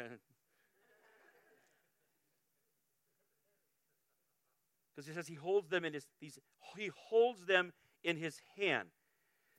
Because 4.95 5.07
he 5.07 5.13
says 5.15 5.27
he 5.27 5.33
holds 5.33 5.69
them 5.69 5.85
in 5.85 5.93
his 5.93 6.05
these 6.21 6.37
he 6.77 6.91
holds 6.95 7.47
them 7.47 7.73
in 8.03 8.15
his 8.15 8.39
hand. 8.55 8.89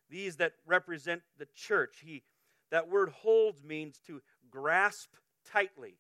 These 0.09 0.37
that 0.37 0.53
represent 0.65 1.23
the 1.39 1.49
church. 1.57 2.03
He 2.05 2.23
that 2.71 2.89
word 2.89 3.09
holds 3.09 3.65
means 3.65 3.99
to 4.07 4.23
grasp 4.49 5.09
tightly. 5.45 5.97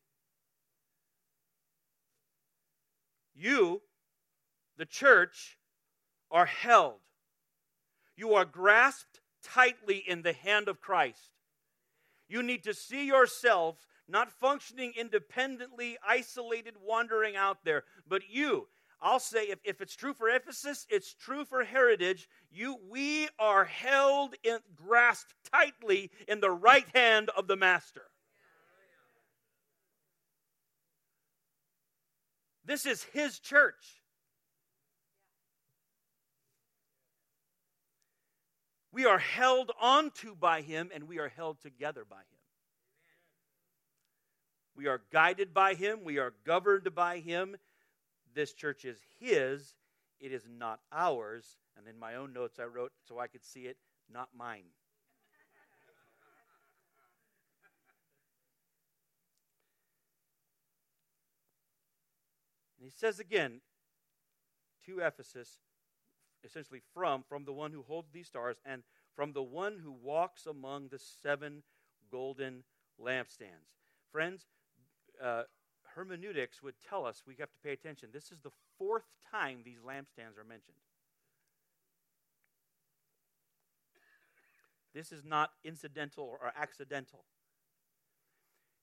You, 3.35 3.83
the 4.77 4.87
church, 4.87 5.59
are 6.31 6.47
held. 6.47 7.01
You 8.17 8.35
are 8.35 8.45
grasped 8.45 9.21
tightly 9.43 9.99
in 9.99 10.23
the 10.23 10.33
hand 10.33 10.69
of 10.69 10.81
Christ. 10.81 11.31
You 12.29 12.43
need 12.43 12.65
to 12.65 12.75
see 12.75 13.07
yourself 13.07 13.87
not 14.09 14.31
functioning 14.31 14.93
independently, 14.97 15.97
isolated, 16.07 16.75
wandering 16.83 17.37
out 17.37 17.59
there, 17.65 17.85
but 18.07 18.23
you. 18.29 18.69
I'll 19.01 19.21
say 19.21 19.45
if, 19.45 19.59
if 19.65 19.81
it's 19.81 19.97
true 19.97 20.15
for 20.15 20.29
Ephesus, 20.29 20.87
it's 20.89 21.15
true 21.15 21.45
for 21.45 21.65
heritage. 21.65 22.29
You 22.51 22.79
we 22.89 23.29
are 23.39 23.65
held 23.65 24.35
in 24.43 24.59
grasped 24.75 25.35
tightly 25.53 26.11
in 26.27 26.41
the 26.41 26.51
right 26.51 26.87
hand 26.95 27.31
of 27.37 27.47
the 27.47 27.57
master. 27.57 28.03
This 32.65 32.87
is 32.87 33.03
his 33.05 33.39
church. 33.39 34.03
We 38.93 39.07
are 39.07 39.19
held 39.19 39.73
onto 39.81 40.37
by 40.37 40.63
him 40.63 40.91
and 40.95 41.09
we 41.09 41.19
are 41.19 41.29
held 41.29 41.61
together 41.61 42.05
by 42.09 42.19
him. 42.19 42.25
We 44.77 44.87
are 44.87 45.03
guided 45.13 45.53
by 45.53 45.75
him, 45.75 46.05
we 46.05 46.19
are 46.19 46.33
governed 46.45 46.95
by 46.95 47.19
him. 47.19 47.57
This 48.35 48.53
church 48.53 48.85
is 48.85 48.99
his, 49.21 49.75
it 50.21 50.33
is 50.33 50.45
not 50.49 50.81
ours. 50.93 51.59
And 51.77 51.89
in 51.89 51.99
my 51.99 52.15
own 52.15 52.33
notes, 52.33 52.59
I 52.61 52.65
wrote 52.65 52.93
so 53.07 53.19
I 53.19 53.27
could 53.27 53.45
see 53.45 53.63
it, 53.63 53.77
not 54.13 54.29
mine. 54.37 54.65
And 62.85 62.93
he 62.93 62.99
says 62.99 63.19
again 63.19 63.63
to 64.85 64.99
Ephesus, 64.99 65.61
essentially 66.45 66.83
from, 66.93 67.25
from 67.27 67.47
the 67.47 67.53
one 67.55 67.73
who 67.73 67.83
holds 67.83 68.11
these 68.13 68.27
stars 68.27 68.59
and 68.67 68.83
from 69.17 69.33
the 69.33 69.43
one 69.43 69.79
who 69.83 69.91
walks 69.91 70.45
among 70.45 70.89
the 70.89 70.99
seven 70.99 71.63
golden 72.13 72.63
lampstands. 73.03 73.73
Friends, 74.13 74.45
uh, 75.23 75.45
hermeneutics 75.95 76.63
would 76.63 76.75
tell 76.87 77.07
us 77.07 77.23
we 77.27 77.37
have 77.41 77.51
to 77.53 77.59
pay 77.65 77.73
attention. 77.73 78.11
This 78.13 78.31
is 78.31 78.41
the 78.41 78.53
fourth 78.77 79.07
time 79.31 79.61
these 79.65 79.79
lampstands 79.79 80.37
are 80.39 80.45
mentioned. 80.47 80.77
This 84.93 85.11
is 85.11 85.25
not 85.25 85.53
incidental 85.65 86.25
or 86.39 86.53
accidental. 86.55 87.25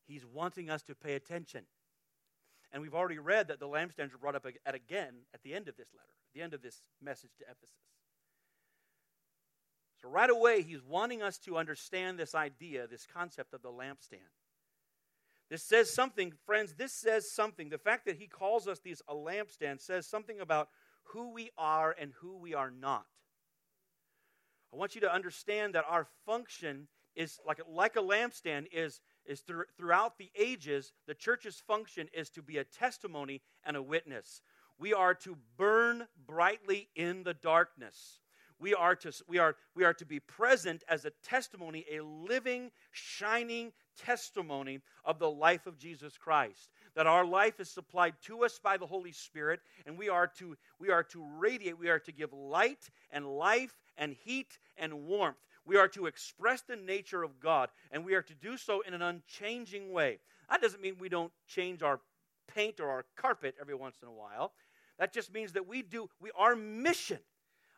He's 0.08 0.26
wanting 0.26 0.72
us 0.72 0.82
to 0.84 0.96
pay 0.96 1.14
attention. 1.14 1.66
And 2.72 2.82
we've 2.82 2.96
already 2.96 3.20
read 3.20 3.50
that 3.50 3.60
the 3.60 3.68
lampstands 3.68 4.14
are 4.14 4.18
brought 4.18 4.36
up 4.36 4.46
at 4.66 4.76
again 4.76 5.14
at 5.34 5.44
the 5.44 5.54
end 5.54 5.68
of 5.68 5.76
this 5.76 5.90
letter, 5.94 6.14
at 6.30 6.34
the 6.34 6.42
end 6.42 6.54
of 6.54 6.62
this 6.62 6.82
message 7.02 7.32
to 7.40 7.44
Ephesus. 7.44 7.76
So, 10.02 10.10
right 10.10 10.30
away, 10.30 10.64
he's 10.64 10.84
wanting 10.84 11.22
us 11.22 11.38
to 11.40 11.58
understand 11.58 12.18
this 12.18 12.34
idea, 12.34 12.88
this 12.88 13.06
concept 13.06 13.54
of 13.54 13.62
the 13.62 13.70
lampstand. 13.70 14.32
This 15.50 15.64
says 15.64 15.94
something, 15.94 16.32
friends, 16.46 16.76
this 16.76 16.94
says 16.94 17.30
something. 17.30 17.70
The 17.70 17.78
fact 17.78 18.06
that 18.06 18.16
he 18.16 18.28
calls 18.28 18.68
us 18.68 18.80
these 18.80 19.02
a 19.08 19.14
lampstand 19.14 19.82
says 19.82 20.08
something 20.08 20.40
about 20.40 20.70
who 21.04 21.34
we 21.34 21.52
are 21.58 21.94
and 22.00 22.14
who 22.22 22.38
we 22.38 22.54
are 22.54 22.72
not. 22.72 23.06
I 24.74 24.78
want 24.78 24.96
you 24.96 25.02
to 25.02 25.14
understand 25.14 25.76
that 25.76 25.84
our 25.88 26.08
function 26.26 26.88
is 27.16 27.38
like, 27.46 27.60
like 27.68 27.98
a 27.98 28.02
lampstand 28.02 28.68
is 28.72 29.02
is 29.26 29.42
through, 29.42 29.66
throughout 29.78 30.18
the 30.18 30.32
ages, 30.38 30.92
the 31.08 31.14
church's 31.14 31.60
function 31.60 32.08
is 32.14 32.30
to 32.32 32.42
be 32.42 32.58
a 32.58 32.64
testimony 32.64 33.42
and 33.64 33.78
a 33.78 33.82
witness. 33.82 34.42
We 34.80 34.94
are 34.94 35.14
to 35.16 35.38
burn 35.58 36.08
brightly 36.26 36.90
in 36.96 37.24
the 37.24 37.34
darkness. 37.34 38.22
We 38.62 38.76
are 38.76 38.96
to, 38.98 39.12
we 39.28 39.40
are, 39.40 39.56
we 39.76 39.84
are 39.84 39.94
to 39.96 40.06
be 40.06 40.20
present 40.20 40.84
as 40.88 41.06
a 41.06 41.12
testimony, 41.24 41.84
a 41.92 42.04
living, 42.04 42.70
shining 42.92 43.74
testimony 43.98 44.82
of 45.04 45.18
the 45.18 45.30
life 45.30 45.66
of 45.66 45.80
Jesus 45.80 46.16
Christ. 46.16 46.70
That 46.96 47.08
our 47.08 47.26
life 47.26 47.60
is 47.60 47.72
supplied 47.72 48.14
to 48.24 48.44
us 48.44 48.60
by 48.64 48.78
the 48.78 48.86
Holy 48.86 49.12
Spirit, 49.14 49.62
and 49.88 49.98
we 49.98 50.10
are 50.10 50.28
to, 50.38 50.56
we 50.80 50.90
are 50.90 51.04
to 51.06 51.26
radiate, 51.40 51.80
we 51.80 51.90
are 51.90 52.00
to 52.00 52.12
give 52.12 52.34
light 52.34 52.90
and 53.10 53.26
life 53.26 53.74
and 53.98 54.16
heat 54.24 54.60
and 54.78 55.08
warmth 55.08 55.38
we 55.66 55.78
are 55.78 55.88
to 55.90 56.08
express 56.08 56.62
the 56.62 56.76
nature 56.76 57.24
of 57.24 57.40
God, 57.40 57.70
and 57.92 58.04
we 58.04 58.16
are 58.16 58.22
to 58.22 58.34
do 58.34 58.58
so 58.58 58.82
in 58.82 58.94
an 58.94 59.02
unchanging 59.02 59.92
way. 59.92 60.20
That 60.50 60.62
doesn't 60.62 60.82
mean 60.82 60.96
we 61.00 61.10
don't 61.10 61.32
change 61.48 61.82
our 61.82 62.00
paint 62.48 62.80
or 62.80 62.90
our 62.90 63.06
carpet 63.16 63.56
every 63.60 63.76
once 63.76 63.98
in 64.02 64.08
a 64.08 64.12
while. 64.12 64.54
That 65.00 65.14
just 65.14 65.34
means 65.34 65.54
that 65.54 65.68
we 65.68 65.82
do, 65.82 66.10
we, 66.20 66.32
our 66.38 66.56
mission, 66.56 67.20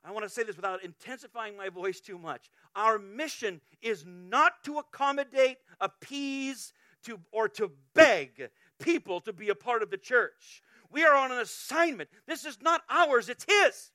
I 0.06 0.12
want 0.12 0.25
to 0.25 0.30
say 0.30 0.44
this 0.44 0.58
without 0.58 0.84
intensifying 0.84 1.56
my 1.56 1.70
voice 1.70 2.02
too 2.02 2.18
much. 2.18 2.50
Our 2.75 3.00
mission 3.00 3.62
is 3.82 4.04
not 4.06 4.63
to 4.66 4.80
accommodate, 4.80 5.58
appease, 5.80 6.74
to, 7.04 7.20
or 7.32 7.48
to 7.50 7.72
beg 7.94 8.50
people 8.82 9.22
to 9.22 9.34
be 9.34 9.50
a 9.50 9.56
part 9.56 9.82
of 9.82 9.90
the 9.90 9.98
church. 9.98 10.62
We 10.92 11.04
are 11.06 11.16
on 11.16 11.32
an 11.32 11.40
assignment. 11.40 12.10
This 12.28 12.46
is 12.46 12.62
not 12.62 12.82
ours, 12.90 13.30
it's 13.30 13.46
His. 13.48 13.92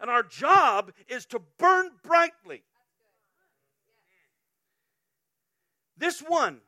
And 0.00 0.10
our 0.10 0.22
job 0.22 0.92
is 1.08 1.26
to 1.26 1.40
burn 1.58 1.90
brightly 2.02 2.62
This 6.00 6.20
one 6.20 6.62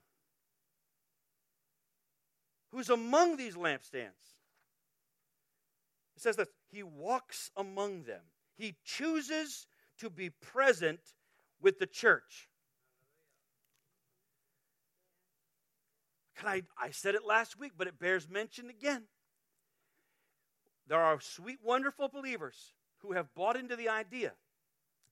who's 2.70 2.90
among 2.90 3.38
these 3.38 3.56
lampstands. 3.56 4.36
It 6.14 6.22
says 6.22 6.36
that 6.36 6.48
he 6.70 6.82
walks 6.82 7.50
among 7.56 8.02
them. 8.02 8.20
He 8.56 8.76
chooses 8.84 9.66
to 9.98 10.10
be 10.10 10.28
present 10.28 11.00
with 11.62 11.78
the 11.78 11.86
church. 11.86 12.50
Can 16.36 16.48
I, 16.48 16.62
I 16.78 16.90
said 16.90 17.14
it 17.14 17.24
last 17.24 17.58
week, 17.58 17.72
but 17.76 17.86
it 17.86 17.98
bears 17.98 18.28
mention 18.28 18.68
again. 18.68 19.04
There 20.88 21.00
are 21.00 21.20
sweet, 21.20 21.60
wonderful 21.62 22.08
believers 22.08 22.74
who 22.98 23.12
have 23.12 23.34
bought 23.34 23.56
into 23.56 23.76
the 23.76 23.88
idea 23.88 24.32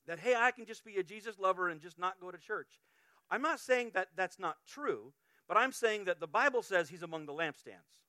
that, 0.06 0.18
hey, 0.18 0.34
I 0.34 0.50
can 0.50 0.66
just 0.66 0.84
be 0.84 0.96
a 0.96 1.02
Jesus 1.02 1.38
lover 1.38 1.70
and 1.70 1.80
just 1.80 1.98
not 1.98 2.20
go 2.20 2.30
to 2.30 2.38
church. 2.38 2.80
I'm 3.30 3.42
not 3.42 3.60
saying 3.60 3.92
that 3.94 4.08
that's 4.16 4.38
not 4.38 4.56
true, 4.66 5.12
but 5.46 5.56
I'm 5.56 5.72
saying 5.72 6.04
that 6.06 6.20
the 6.20 6.26
Bible 6.26 6.62
says 6.62 6.88
he's 6.88 7.02
among 7.02 7.26
the 7.26 7.32
lampstands. 7.32 8.00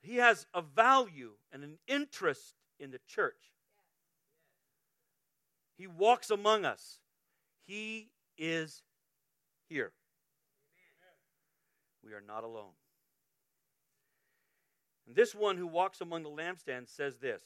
He 0.00 0.16
has 0.16 0.46
a 0.52 0.62
value 0.62 1.32
and 1.52 1.62
an 1.62 1.78
interest 1.86 2.56
in 2.80 2.90
the 2.90 3.00
church. 3.06 3.52
He 5.76 5.86
walks 5.86 6.30
among 6.30 6.64
us. 6.64 6.98
He 7.64 8.10
is 8.36 8.82
here. 9.68 9.92
We 12.04 12.12
are 12.12 12.20
not 12.20 12.44
alone. 12.44 12.72
And 15.06 15.14
this 15.14 15.34
one 15.34 15.56
who 15.56 15.66
walks 15.66 16.00
among 16.00 16.24
the 16.24 16.30
lampstands 16.30 16.88
says 16.88 17.18
this 17.18 17.42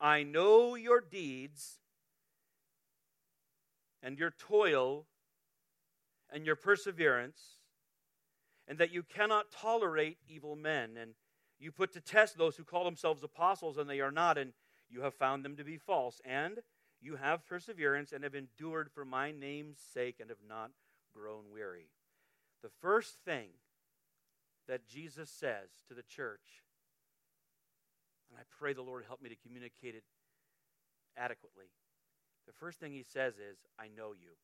I 0.00 0.22
know 0.22 0.74
your 0.74 1.00
deeds 1.00 1.78
and 4.02 4.18
your 4.18 4.30
toil 4.30 5.06
and 6.30 6.44
your 6.46 6.56
perseverance, 6.56 7.40
and 8.66 8.78
that 8.78 8.92
you 8.92 9.02
cannot 9.02 9.50
tolerate 9.50 10.18
evil 10.28 10.54
men. 10.56 10.96
And 11.00 11.14
you 11.58 11.72
put 11.72 11.92
to 11.94 12.00
test 12.00 12.36
those 12.36 12.56
who 12.56 12.64
call 12.64 12.84
themselves 12.84 13.22
apostles 13.22 13.78
and 13.78 13.88
they 13.88 14.00
are 14.00 14.12
not, 14.12 14.38
and 14.38 14.52
you 14.90 15.00
have 15.02 15.14
found 15.14 15.44
them 15.44 15.56
to 15.56 15.64
be 15.64 15.78
false. 15.78 16.20
And 16.24 16.58
you 17.00 17.16
have 17.16 17.46
perseverance 17.46 18.12
and 18.12 18.24
have 18.24 18.34
endured 18.34 18.90
for 18.92 19.04
my 19.04 19.32
name's 19.32 19.78
sake 19.78 20.16
and 20.20 20.28
have 20.30 20.38
not 20.46 20.70
grown 21.14 21.44
weary. 21.52 21.88
The 22.62 22.70
first 22.80 23.16
thing 23.24 23.48
that 24.66 24.86
Jesus 24.86 25.30
says 25.30 25.70
to 25.88 25.94
the 25.94 26.02
church, 26.02 26.62
and 28.30 28.38
I 28.38 28.42
pray 28.58 28.72
the 28.72 28.82
Lord 28.82 29.04
help 29.06 29.22
me 29.22 29.28
to 29.28 29.36
communicate 29.36 29.94
it 29.94 30.04
adequately. 31.16 31.66
The 32.46 32.52
first 32.52 32.80
thing 32.80 32.92
he 32.92 33.02
says 33.02 33.34
is, 33.34 33.58
I 33.78 33.88
know 33.88 34.12
you. 34.12 34.36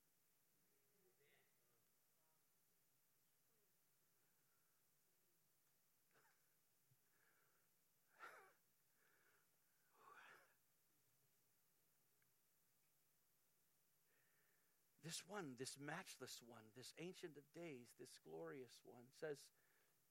This 15.05 15.23
one, 15.29 15.55
this 15.61 15.77
matchless 15.79 16.41
one, 16.49 16.65
this 16.75 16.95
ancient 16.99 17.37
of 17.37 17.45
days, 17.55 17.93
this 18.01 18.19
glorious 18.25 18.81
one 18.83 19.05
says 19.21 19.45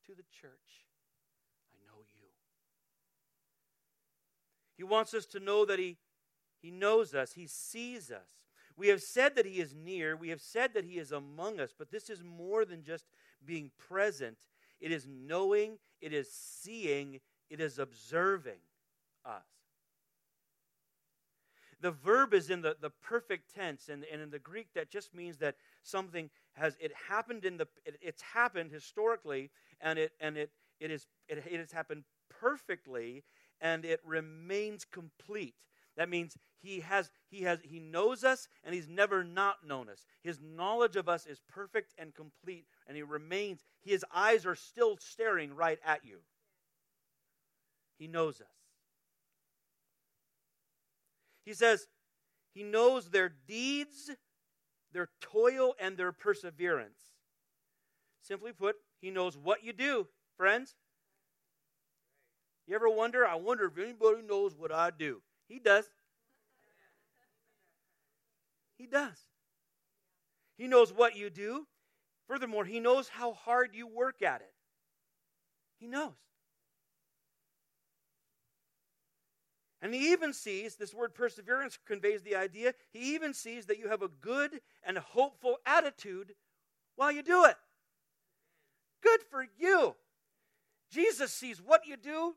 to 0.05 0.13
the 0.13 0.23
church, 0.29 0.85
I 1.67 1.75
know 1.83 2.05
you. 2.13 2.29
He 4.77 4.83
wants 4.83 5.13
us 5.13 5.25
to 5.27 5.39
know 5.39 5.65
that 5.65 5.79
he, 5.79 5.97
he 6.61 6.71
knows 6.71 7.13
us, 7.13 7.33
He 7.33 7.47
sees 7.47 8.09
us. 8.09 8.29
We 8.75 8.87
have 8.87 9.01
said 9.01 9.35
that 9.35 9.45
He 9.45 9.59
is 9.59 9.75
near, 9.75 10.15
we 10.15 10.29
have 10.29 10.41
said 10.41 10.73
that 10.73 10.85
He 10.85 10.97
is 10.97 11.11
among 11.11 11.59
us, 11.59 11.73
but 11.77 11.91
this 11.91 12.09
is 12.09 12.23
more 12.23 12.65
than 12.65 12.83
just 12.83 13.05
being 13.45 13.71
present. 13.77 14.37
It 14.79 14.91
is 14.91 15.07
knowing, 15.07 15.77
it 16.01 16.13
is 16.13 16.31
seeing, 16.31 17.19
it 17.49 17.59
is 17.59 17.79
observing 17.79 18.59
us. 19.25 19.43
The 21.81 21.91
verb 21.91 22.33
is 22.33 22.49
in 22.49 22.61
the, 22.61 22.77
the 22.79 22.89
perfect 22.89 23.53
tense, 23.53 23.89
and, 23.89 24.05
and 24.11 24.21
in 24.21 24.29
the 24.29 24.39
Greek, 24.39 24.67
that 24.73 24.89
just 24.89 25.13
means 25.13 25.37
that 25.39 25.55
something 25.83 26.29
has 26.53 26.77
it 26.79 26.93
happened 27.09 27.43
in 27.43 27.57
the 27.57 27.67
it, 27.85 27.97
it's 28.01 28.21
happened 28.21 28.71
historically, 28.71 29.51
and 29.81 29.99
it 29.99 30.13
and 30.21 30.37
it 30.37 30.51
it 30.79 30.91
is 30.91 31.07
it, 31.27 31.43
it 31.45 31.59
has 31.59 31.73
happened 31.73 32.05
perfectly, 32.29 33.23
and 33.63 33.85
it 33.85 34.01
remains 34.05 34.85
complete. 34.85 35.55
That 35.95 36.09
means 36.09 36.37
he 36.59 36.81
has 36.81 37.09
he 37.29 37.43
has 37.43 37.59
he 37.63 37.79
knows 37.79 38.23
us 38.23 38.47
and 38.63 38.75
he's 38.75 38.89
never 38.89 39.23
not 39.23 39.65
known 39.65 39.89
us. 39.89 40.05
His 40.21 40.39
knowledge 40.41 40.95
of 40.95 41.07
us 41.07 41.25
is 41.25 41.39
perfect 41.47 41.93
and 41.97 42.13
complete 42.13 42.65
and 42.87 42.97
he 42.97 43.03
remains 43.03 43.63
his 43.81 44.05
eyes 44.13 44.45
are 44.45 44.55
still 44.55 44.97
staring 44.97 45.55
right 45.55 45.79
at 45.85 46.03
you. 46.03 46.19
He 47.97 48.07
knows 48.07 48.41
us. 48.41 48.47
He 51.45 51.53
says, 51.53 51.87
He 52.53 52.63
knows 52.63 53.09
their 53.09 53.31
deeds, 53.47 54.11
their 54.91 55.09
toil, 55.21 55.75
and 55.79 55.97
their 55.97 56.11
perseverance. 56.11 56.99
Simply 58.21 58.51
put, 58.51 58.77
He 58.99 59.11
knows 59.11 59.37
what 59.37 59.63
you 59.63 59.73
do, 59.73 60.07
friends. 60.37 60.75
You 62.67 62.75
ever 62.75 62.89
wonder? 62.89 63.25
I 63.25 63.35
wonder 63.35 63.65
if 63.65 63.77
anybody 63.77 64.21
knows 64.27 64.55
what 64.57 64.71
I 64.71 64.89
do. 64.91 65.21
He 65.47 65.59
does. 65.59 65.85
He 68.77 68.87
does. 68.87 69.19
He 70.57 70.67
knows 70.67 70.93
what 70.93 71.15
you 71.15 71.29
do. 71.29 71.67
Furthermore, 72.27 72.65
He 72.65 72.79
knows 72.79 73.09
how 73.09 73.33
hard 73.33 73.71
you 73.73 73.87
work 73.87 74.21
at 74.21 74.41
it. 74.41 74.53
He 75.79 75.87
knows. 75.87 76.13
And 79.83 79.93
he 79.93 80.13
even 80.13 80.31
sees, 80.31 80.75
this 80.75 80.93
word 80.93 81.13
perseverance 81.13 81.77
conveys 81.85 82.21
the 82.21 82.37
idea, 82.37 82.73
he 82.93 83.15
even 83.15 83.33
sees 83.33 83.65
that 83.65 83.77
you 83.77 83.89
have 83.89 84.01
a 84.01 84.07
good 84.07 84.61
and 84.81 84.97
hopeful 84.97 85.57
attitude 85.65 86.35
while 86.95 87.11
you 87.11 87.21
do 87.21 87.43
it. 87.43 87.57
Good 89.01 89.19
for 89.29 89.45
you. 89.59 89.95
Jesus 90.89 91.33
sees 91.33 91.61
what 91.61 91.85
you 91.85 91.97
do, 91.97 92.35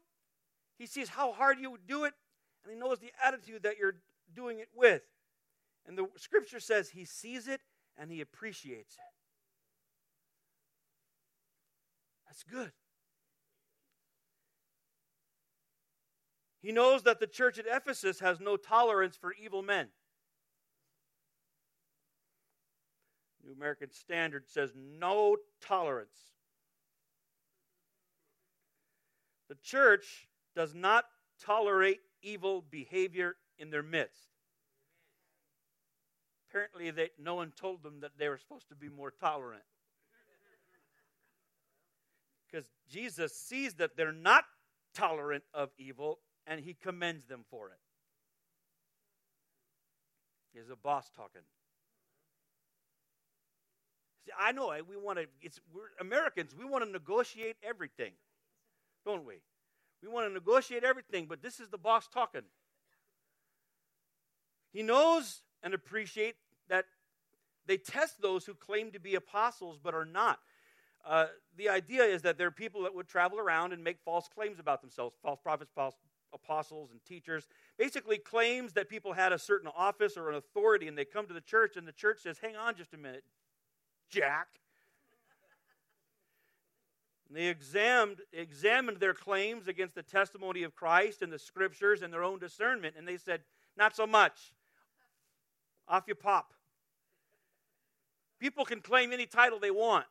he 0.78 0.86
sees 0.86 1.08
how 1.08 1.32
hard 1.32 1.58
you 1.58 1.78
do 1.86 2.04
it, 2.04 2.14
and 2.62 2.72
he 2.72 2.78
knows 2.78 2.98
the 2.98 3.12
attitude 3.24 3.62
that 3.62 3.78
you're 3.78 3.96
doing 4.34 4.58
it 4.58 4.68
with. 4.74 5.02
And 5.86 5.96
the 5.96 6.06
scripture 6.16 6.60
says 6.60 6.90
he 6.90 7.04
sees 7.04 7.46
it 7.48 7.60
and 7.96 8.10
he 8.10 8.20
appreciates 8.20 8.94
it. 8.94 9.14
That's 12.26 12.42
good. 12.42 12.72
He 16.60 16.72
knows 16.72 17.04
that 17.04 17.20
the 17.20 17.28
church 17.28 17.58
at 17.58 17.66
Ephesus 17.70 18.18
has 18.18 18.40
no 18.40 18.56
tolerance 18.56 19.16
for 19.16 19.32
evil 19.32 19.62
men. 19.62 19.88
New 23.44 23.52
American 23.52 23.92
Standard 23.92 24.48
says 24.48 24.72
no 24.74 25.36
tolerance. 25.64 26.32
The 29.48 29.54
church 29.62 30.25
does 30.56 30.74
not 30.74 31.04
tolerate 31.44 32.00
evil 32.22 32.64
behavior 32.68 33.36
in 33.58 33.70
their 33.70 33.82
midst. 33.82 34.30
Apparently, 36.48 36.90
they, 36.90 37.10
no 37.22 37.34
one 37.34 37.52
told 37.54 37.82
them 37.82 38.00
that 38.00 38.12
they 38.18 38.28
were 38.28 38.38
supposed 38.38 38.68
to 38.70 38.74
be 38.74 38.88
more 38.88 39.10
tolerant. 39.10 39.62
Because 42.50 42.66
Jesus 42.88 43.36
sees 43.36 43.74
that 43.74 43.96
they're 43.96 44.12
not 44.12 44.44
tolerant 44.94 45.44
of 45.52 45.68
evil 45.78 46.20
and 46.46 46.60
he 46.60 46.74
commends 46.74 47.26
them 47.26 47.44
for 47.50 47.68
it. 47.68 47.78
He's 50.54 50.70
a 50.70 50.76
boss 50.76 51.10
talking. 51.14 51.42
See, 54.24 54.32
I 54.38 54.52
know 54.52 54.70
eh, 54.70 54.80
we 54.88 54.96
want 54.96 55.18
to. 55.18 55.26
It's 55.42 55.60
we're 55.74 55.90
Americans. 56.00 56.54
We 56.58 56.64
want 56.64 56.82
to 56.84 56.90
negotiate 56.90 57.56
everything, 57.62 58.12
don't 59.04 59.26
we? 59.26 59.34
We 60.02 60.08
want 60.08 60.28
to 60.28 60.32
negotiate 60.32 60.84
everything, 60.84 61.26
but 61.26 61.42
this 61.42 61.60
is 61.60 61.68
the 61.68 61.78
boss 61.78 62.08
talking. 62.08 62.42
He 64.72 64.82
knows 64.82 65.42
and 65.62 65.74
appreciates 65.74 66.38
that 66.68 66.84
they 67.66 67.76
test 67.76 68.20
those 68.20 68.44
who 68.44 68.54
claim 68.54 68.92
to 68.92 69.00
be 69.00 69.14
apostles 69.14 69.78
but 69.82 69.94
are 69.94 70.04
not. 70.04 70.38
Uh, 71.04 71.26
the 71.56 71.68
idea 71.68 72.02
is 72.02 72.22
that 72.22 72.36
there 72.36 72.48
are 72.48 72.52
people 72.52 72.82
that 72.82 72.94
would 72.94 73.08
travel 73.08 73.38
around 73.38 73.72
and 73.72 73.82
make 73.82 73.98
false 74.04 74.28
claims 74.28 74.58
about 74.58 74.80
themselves, 74.80 75.16
false 75.22 75.38
prophets, 75.40 75.70
false 75.74 75.94
apostles 76.34 76.90
and 76.90 77.02
teachers, 77.04 77.46
basically 77.78 78.18
claims 78.18 78.72
that 78.72 78.88
people 78.88 79.12
had 79.12 79.32
a 79.32 79.38
certain 79.38 79.70
office 79.76 80.16
or 80.16 80.28
an 80.30 80.34
authority, 80.34 80.88
and 80.88 80.98
they 80.98 81.04
come 81.04 81.26
to 81.26 81.34
the 81.34 81.40
church, 81.40 81.76
and 81.76 81.86
the 81.86 81.92
church 81.92 82.18
says, 82.22 82.38
Hang 82.38 82.56
on 82.56 82.74
just 82.74 82.92
a 82.92 82.98
minute, 82.98 83.24
Jack. 84.10 84.48
And 87.28 87.36
they 87.36 87.46
examined, 87.46 88.18
examined 88.32 88.98
their 88.98 89.14
claims 89.14 89.68
against 89.68 89.94
the 89.94 90.02
testimony 90.02 90.62
of 90.62 90.74
Christ 90.74 91.22
and 91.22 91.32
the 91.32 91.38
scriptures 91.38 92.02
and 92.02 92.12
their 92.12 92.22
own 92.22 92.38
discernment, 92.38 92.94
and 92.96 93.06
they 93.06 93.16
said, 93.16 93.40
Not 93.76 93.96
so 93.96 94.06
much. 94.06 94.52
Off 95.88 96.04
you 96.06 96.14
pop. 96.14 96.52
People 98.38 98.64
can 98.64 98.80
claim 98.80 99.12
any 99.12 99.26
title 99.26 99.58
they 99.58 99.70
want. 99.70 100.06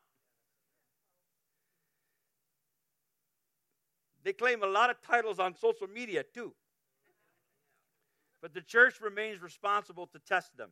They 4.24 4.34
claim 4.34 4.64
a 4.64 4.68
lot 4.68 4.90
of 4.90 5.02
titles 5.02 5.38
on 5.38 5.54
social 5.56 5.88
media 5.88 6.24
too. 6.24 6.54
But 8.42 8.54
the 8.54 8.62
church 8.62 9.00
remains 9.00 9.42
responsible 9.42 10.08
to 10.08 10.20
test 10.20 10.58
them. 10.58 10.70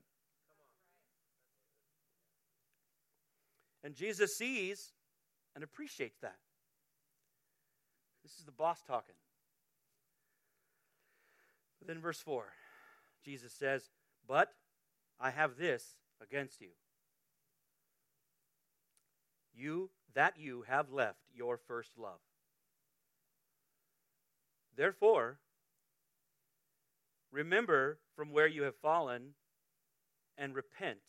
And 3.84 3.93
Jesus 3.93 4.36
sees 4.36 4.93
and 5.56 5.63
appreciates 5.63 6.20
that. 6.22 6.38
This 8.24 8.38
is 8.39 8.46
the 8.46 8.52
boss 8.52 8.82
talking. 8.88 9.16
But 11.80 11.88
then, 11.88 12.00
verse 12.00 12.20
4, 12.20 12.46
Jesus 13.24 13.52
says, 13.52 13.89
But 14.28 14.54
I 15.20 15.32
have 15.32 15.58
this 15.58 15.98
against 16.22 16.62
you. 16.62 16.70
You, 19.54 19.89
that 20.13 20.36
you 20.38 20.63
have 20.68 20.92
left 20.92 21.20
your 21.36 21.58
first 21.58 21.92
love. 21.98 22.20
Therefore, 24.76 25.38
remember 27.32 28.00
from 28.16 28.32
where 28.32 28.48
you 28.48 28.63
have 28.63 28.76
fallen 28.76 29.34
and 30.38 30.56
repent 30.56 31.00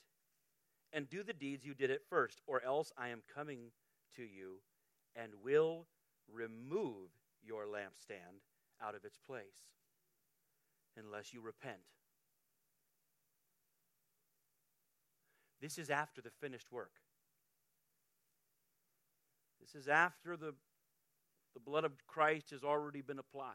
and 0.92 1.08
do 1.08 1.22
the 1.22 1.32
deeds 1.32 1.64
you 1.64 1.74
did 1.74 1.90
at 1.90 2.06
first, 2.08 2.40
or 2.46 2.62
else 2.64 2.92
I 2.98 3.08
am 3.08 3.22
coming 3.34 3.70
to 4.16 4.22
you 4.22 4.60
and 5.16 5.32
will 5.42 5.86
remove 6.32 7.10
your 7.42 7.64
lampstand 7.64 8.40
out 8.82 8.94
of 8.94 9.04
its 9.04 9.18
place 9.18 9.68
unless 10.96 11.32
you 11.32 11.40
repent. 11.40 11.76
This 15.60 15.78
is 15.78 15.90
after 15.90 16.20
the 16.20 16.30
finished 16.30 16.70
work. 16.70 16.92
This 19.60 19.74
is 19.74 19.88
after 19.88 20.36
the, 20.36 20.54
the 21.54 21.60
blood 21.60 21.84
of 21.84 21.92
Christ 22.06 22.50
has 22.50 22.62
already 22.62 23.00
been 23.00 23.18
applied. 23.18 23.54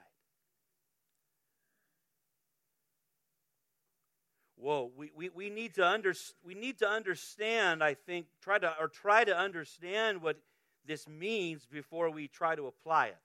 Whoa, 4.55 4.91
we, 4.97 5.11
we, 5.15 5.29
we, 5.29 5.49
need 5.49 5.75
to 5.75 5.87
under, 5.87 6.13
we 6.43 6.53
need 6.53 6.79
to 6.79 6.89
understand, 6.89 7.81
I 7.81 7.93
think, 7.93 8.25
try 8.41 8.59
to 8.59 8.73
or 8.77 8.89
try 8.89 9.23
to 9.23 9.37
understand 9.37 10.21
what 10.21 10.37
this 10.85 11.07
means 11.07 11.65
before 11.65 12.09
we 12.09 12.27
try 12.27 12.55
to 12.55 12.67
apply 12.67 13.07
it. 13.07 13.17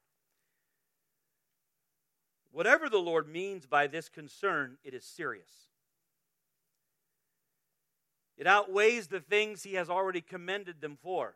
Whatever 2.52 2.88
the 2.88 2.98
Lord 2.98 3.28
means 3.28 3.66
by 3.66 3.86
this 3.86 4.08
concern, 4.08 4.78
it 4.84 4.94
is 4.94 5.04
serious. 5.04 5.50
It 8.36 8.46
outweighs 8.46 9.08
the 9.08 9.20
things 9.20 9.62
he 9.62 9.74
has 9.74 9.88
already 9.88 10.20
commended 10.20 10.80
them 10.80 10.96
for. 11.02 11.34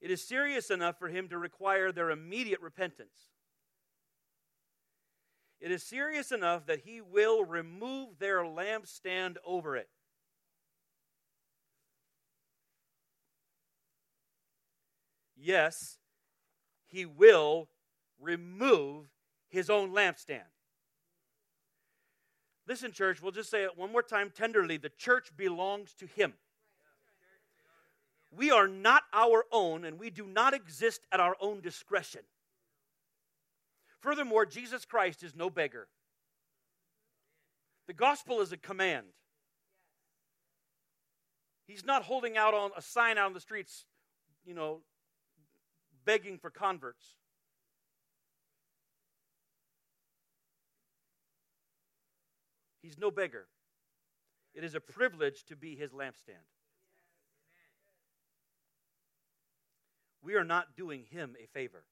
It 0.00 0.10
is 0.10 0.22
serious 0.22 0.70
enough 0.70 0.98
for 0.98 1.08
him 1.08 1.28
to 1.28 1.38
require 1.38 1.90
their 1.90 2.10
immediate 2.10 2.60
repentance. 2.60 3.28
It 5.60 5.70
is 5.70 5.82
serious 5.82 6.30
enough 6.30 6.66
that 6.66 6.80
he 6.80 7.00
will 7.00 7.44
remove 7.44 8.18
their 8.18 8.44
lampstand 8.44 9.36
over 9.44 9.76
it. 9.76 9.88
Yes, 15.40 15.98
he 16.86 17.06
will 17.06 17.68
remove 18.18 19.06
his 19.48 19.70
own 19.70 19.92
lampstand. 19.92 20.42
Listen, 22.66 22.92
church, 22.92 23.22
we'll 23.22 23.32
just 23.32 23.50
say 23.50 23.62
it 23.62 23.78
one 23.78 23.92
more 23.92 24.02
time 24.02 24.30
tenderly. 24.34 24.76
The 24.76 24.90
church 24.90 25.30
belongs 25.36 25.94
to 26.00 26.06
him. 26.06 26.34
We 28.30 28.50
are 28.50 28.68
not 28.68 29.04
our 29.14 29.44
own, 29.50 29.84
and 29.84 29.98
we 29.98 30.10
do 30.10 30.26
not 30.26 30.52
exist 30.52 31.00
at 31.10 31.20
our 31.20 31.34
own 31.40 31.60
discretion. 31.62 32.20
Furthermore, 34.00 34.44
Jesus 34.44 34.84
Christ 34.84 35.22
is 35.22 35.34
no 35.34 35.48
beggar. 35.48 35.88
The 37.86 37.94
gospel 37.94 38.42
is 38.42 38.52
a 38.52 38.58
command. 38.58 39.06
He's 41.66 41.84
not 41.84 42.02
holding 42.02 42.36
out 42.36 42.52
on 42.52 42.70
a 42.76 42.82
sign 42.82 43.16
out 43.16 43.26
on 43.26 43.32
the 43.32 43.40
streets, 43.40 43.86
you 44.44 44.54
know, 44.54 44.82
begging 46.08 46.38
for 46.38 46.48
converts. 46.48 47.04
He's 52.80 52.96
no 52.96 53.10
beggar. 53.10 53.44
It 54.54 54.64
is 54.64 54.74
a 54.74 54.80
privilege 54.80 55.44
to 55.48 55.54
be 55.54 55.76
his 55.76 55.92
lampstand. 55.92 56.48
We 60.22 60.34
are 60.36 60.44
not 60.44 60.74
doing 60.74 61.04
him 61.10 61.36
a 61.38 61.46
favor. 61.46 61.84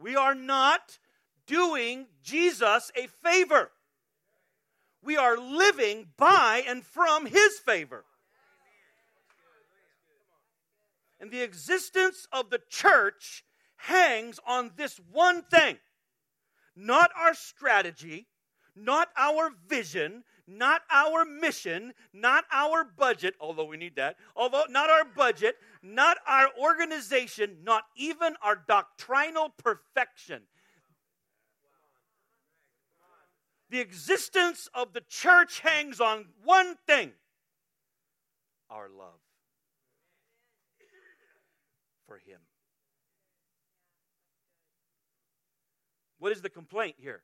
We 0.00 0.16
are 0.16 0.34
not 0.34 0.98
doing 1.46 2.06
Jesus 2.20 2.90
a 2.96 3.06
favor. 3.06 3.70
We 5.04 5.16
are 5.16 5.38
living 5.38 6.08
by 6.16 6.64
and 6.66 6.84
from 6.84 7.26
his 7.26 7.60
favor. 7.60 8.04
And 11.20 11.30
the 11.30 11.42
existence 11.42 12.26
of 12.32 12.50
the 12.50 12.60
church 12.68 13.44
hangs 13.76 14.38
on 14.46 14.72
this 14.76 15.00
one 15.10 15.42
thing 15.42 15.78
not 16.78 17.10
our 17.16 17.32
strategy, 17.32 18.26
not 18.74 19.08
our 19.16 19.50
vision, 19.66 20.24
not 20.46 20.82
our 20.92 21.24
mission, 21.24 21.94
not 22.12 22.44
our 22.52 22.84
budget, 22.84 23.34
although 23.40 23.64
we 23.64 23.78
need 23.78 23.96
that, 23.96 24.16
although 24.36 24.64
not 24.68 24.90
our 24.90 25.04
budget, 25.04 25.56
not 25.82 26.18
our 26.26 26.50
organization, 26.60 27.56
not 27.64 27.84
even 27.96 28.34
our 28.42 28.62
doctrinal 28.68 29.48
perfection. 29.48 30.42
The 33.70 33.80
existence 33.80 34.68
of 34.74 34.92
the 34.92 35.02
church 35.08 35.60
hangs 35.60 36.00
on 36.00 36.26
one 36.44 36.76
thing 36.86 37.12
our 38.70 38.88
love 38.88 39.25
for 42.06 42.16
Him. 42.16 42.40
What 46.18 46.32
is 46.32 46.42
the 46.42 46.50
complaint 46.50 46.96
here? 46.98 47.22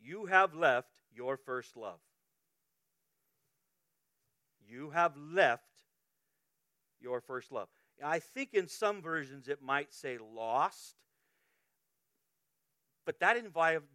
You 0.00 0.26
have 0.26 0.54
left 0.54 0.88
your 1.12 1.36
first 1.36 1.76
love. 1.76 1.98
You 4.66 4.90
have 4.90 5.16
left 5.16 5.64
your 7.00 7.20
first 7.20 7.50
love. 7.50 7.68
I 8.04 8.20
think 8.20 8.54
in 8.54 8.68
some 8.68 9.02
versions 9.02 9.48
it 9.48 9.60
might 9.60 9.92
say 9.92 10.18
lost, 10.18 10.94
but 13.04 13.18
that 13.20 13.36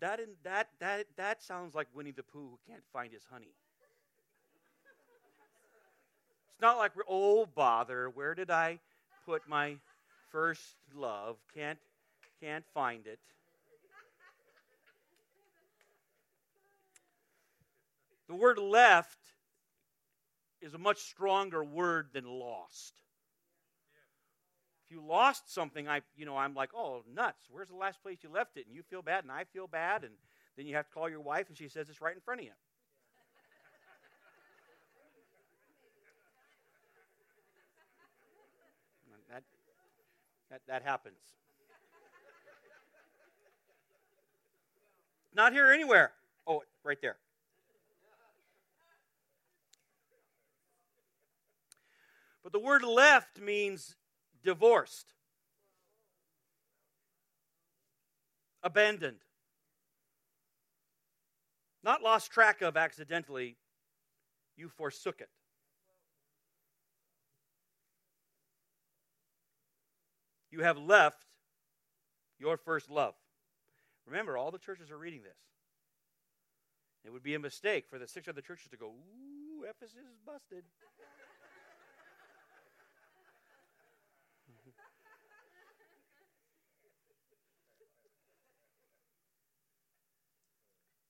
that 0.01 0.19
that 0.43 0.67
that 0.79 1.05
that 1.15 1.41
sounds 1.41 1.75
like 1.75 1.87
Winnie 1.93 2.11
the 2.11 2.23
Pooh 2.23 2.49
who 2.49 2.59
can't 2.67 2.83
find 2.91 3.13
his 3.13 3.23
honey. 3.31 3.53
It's 6.51 6.61
not 6.61 6.77
like 6.77 6.91
oh 7.07 7.45
bother, 7.45 8.09
where 8.09 8.35
did 8.35 8.49
I 8.49 8.79
put 9.25 9.47
my 9.47 9.75
first 10.31 10.75
love? 10.95 11.37
Can't 11.53 11.79
can't 12.41 12.65
find 12.73 13.07
it. 13.07 13.19
The 18.27 18.35
word 18.35 18.57
left 18.57 19.19
is 20.61 20.73
a 20.73 20.77
much 20.77 20.99
stronger 20.99 21.63
word 21.63 22.07
than 22.13 22.25
lost. 22.25 22.93
If 24.85 24.91
you 24.91 25.01
lost 25.01 25.53
something, 25.53 25.87
I 25.87 26.01
you 26.15 26.25
know, 26.25 26.37
I'm 26.37 26.53
like, 26.53 26.71
oh 26.75 27.03
nuts, 27.13 27.47
where's 27.51 27.69
the 27.69 27.75
last 27.75 28.01
place 28.01 28.19
you 28.23 28.29
left 28.29 28.57
it? 28.57 28.65
And 28.65 28.75
you 28.75 28.83
feel 28.83 29.01
bad 29.01 29.23
and 29.23 29.31
I 29.31 29.43
feel 29.45 29.67
bad, 29.67 30.03
and 30.03 30.13
then 30.57 30.67
you 30.67 30.75
have 30.75 30.87
to 30.87 30.93
call 30.93 31.09
your 31.09 31.21
wife 31.21 31.47
and 31.49 31.57
she 31.57 31.67
says 31.67 31.89
it's 31.89 32.01
right 32.01 32.15
in 32.15 32.21
front 32.21 32.41
of 32.41 32.45
you. 32.45 32.53
That, 39.29 39.43
that, 40.53 40.61
that 40.67 40.83
happens. 40.83 41.17
Not 45.33 45.51
here 45.51 45.71
anywhere. 45.71 46.11
Oh, 46.45 46.61
right 46.83 47.01
there. 47.01 47.17
But 52.43 52.51
the 52.51 52.59
word 52.59 52.83
left 52.83 53.39
means 53.39 53.95
divorced, 54.43 55.13
abandoned, 58.61 59.21
not 61.83 62.03
lost 62.03 62.31
track 62.31 62.61
of 62.61 62.77
accidentally, 62.77 63.55
you 64.55 64.69
forsook 64.69 65.19
it. 65.19 65.29
You 70.53 70.61
have 70.61 70.77
left 70.77 71.25
your 72.37 72.57
first 72.57 72.91
love. 72.91 73.15
Remember, 74.05 74.37
all 74.37 74.51
the 74.51 74.59
churches 74.59 74.91
are 74.91 74.97
reading 74.99 75.23
this. 75.23 75.39
It 77.03 77.11
would 77.11 77.23
be 77.23 77.33
a 77.33 77.39
mistake 77.39 77.85
for 77.89 77.97
the 77.97 78.07
six 78.07 78.27
other 78.27 78.41
churches 78.41 78.69
to 78.69 78.77
go, 78.77 78.89
ooh, 78.89 79.63
Ephesus 79.67 79.97
is 79.97 80.19
busted. 80.23 80.63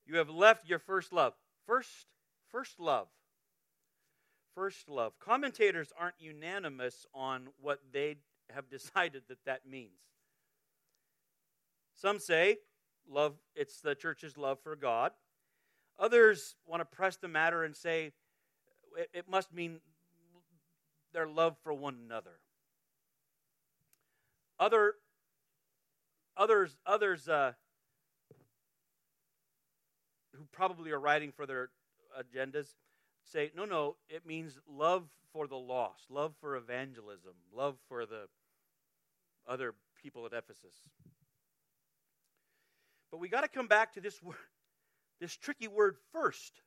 you 0.06 0.16
have 0.16 0.30
left 0.30 0.66
your 0.66 0.78
first 0.78 1.12
love. 1.12 1.34
First, 1.66 2.06
first 2.50 2.80
love. 2.80 3.08
First 4.54 4.88
love. 4.88 5.18
Commentators 5.18 5.92
aren't 6.00 6.14
unanimous 6.18 7.04
on 7.12 7.48
what 7.60 7.80
they 7.92 8.16
have 8.50 8.68
decided 8.70 9.22
that 9.28 9.38
that 9.46 9.66
means. 9.68 9.90
Some 11.94 12.18
say 12.18 12.58
love 13.08 13.34
it's 13.54 13.80
the 13.80 13.94
church's 13.94 14.36
love 14.36 14.58
for 14.62 14.76
God. 14.76 15.12
Others 15.98 16.56
want 16.66 16.80
to 16.80 16.84
press 16.84 17.16
the 17.16 17.28
matter 17.28 17.64
and 17.64 17.76
say 17.76 18.12
it, 18.96 19.10
it 19.12 19.28
must 19.28 19.52
mean 19.52 19.80
their 21.12 21.28
love 21.28 21.56
for 21.62 21.72
one 21.72 21.96
another. 22.04 22.38
Other 24.58 24.94
others 26.36 26.76
others 26.84 27.28
uh, 27.28 27.52
who 30.34 30.44
probably 30.52 30.90
are 30.90 31.00
writing 31.00 31.32
for 31.32 31.46
their 31.46 31.70
agendas 32.18 32.74
say 33.24 33.50
no 33.56 33.64
no 33.64 33.96
it 34.08 34.26
means 34.26 34.58
love 34.68 35.04
for 35.32 35.46
the 35.46 35.56
lost 35.56 36.10
love 36.10 36.34
for 36.40 36.56
evangelism 36.56 37.32
love 37.54 37.76
for 37.88 38.06
the 38.06 38.26
other 39.46 39.74
people 40.02 40.26
at 40.26 40.32
ephesus 40.32 40.74
but 43.10 43.18
we 43.18 43.28
got 43.28 43.42
to 43.42 43.48
come 43.48 43.66
back 43.66 43.92
to 43.92 44.00
this 44.00 44.22
word 44.22 44.36
this 45.20 45.36
tricky 45.36 45.68
word 45.68 45.96
first. 46.12 46.60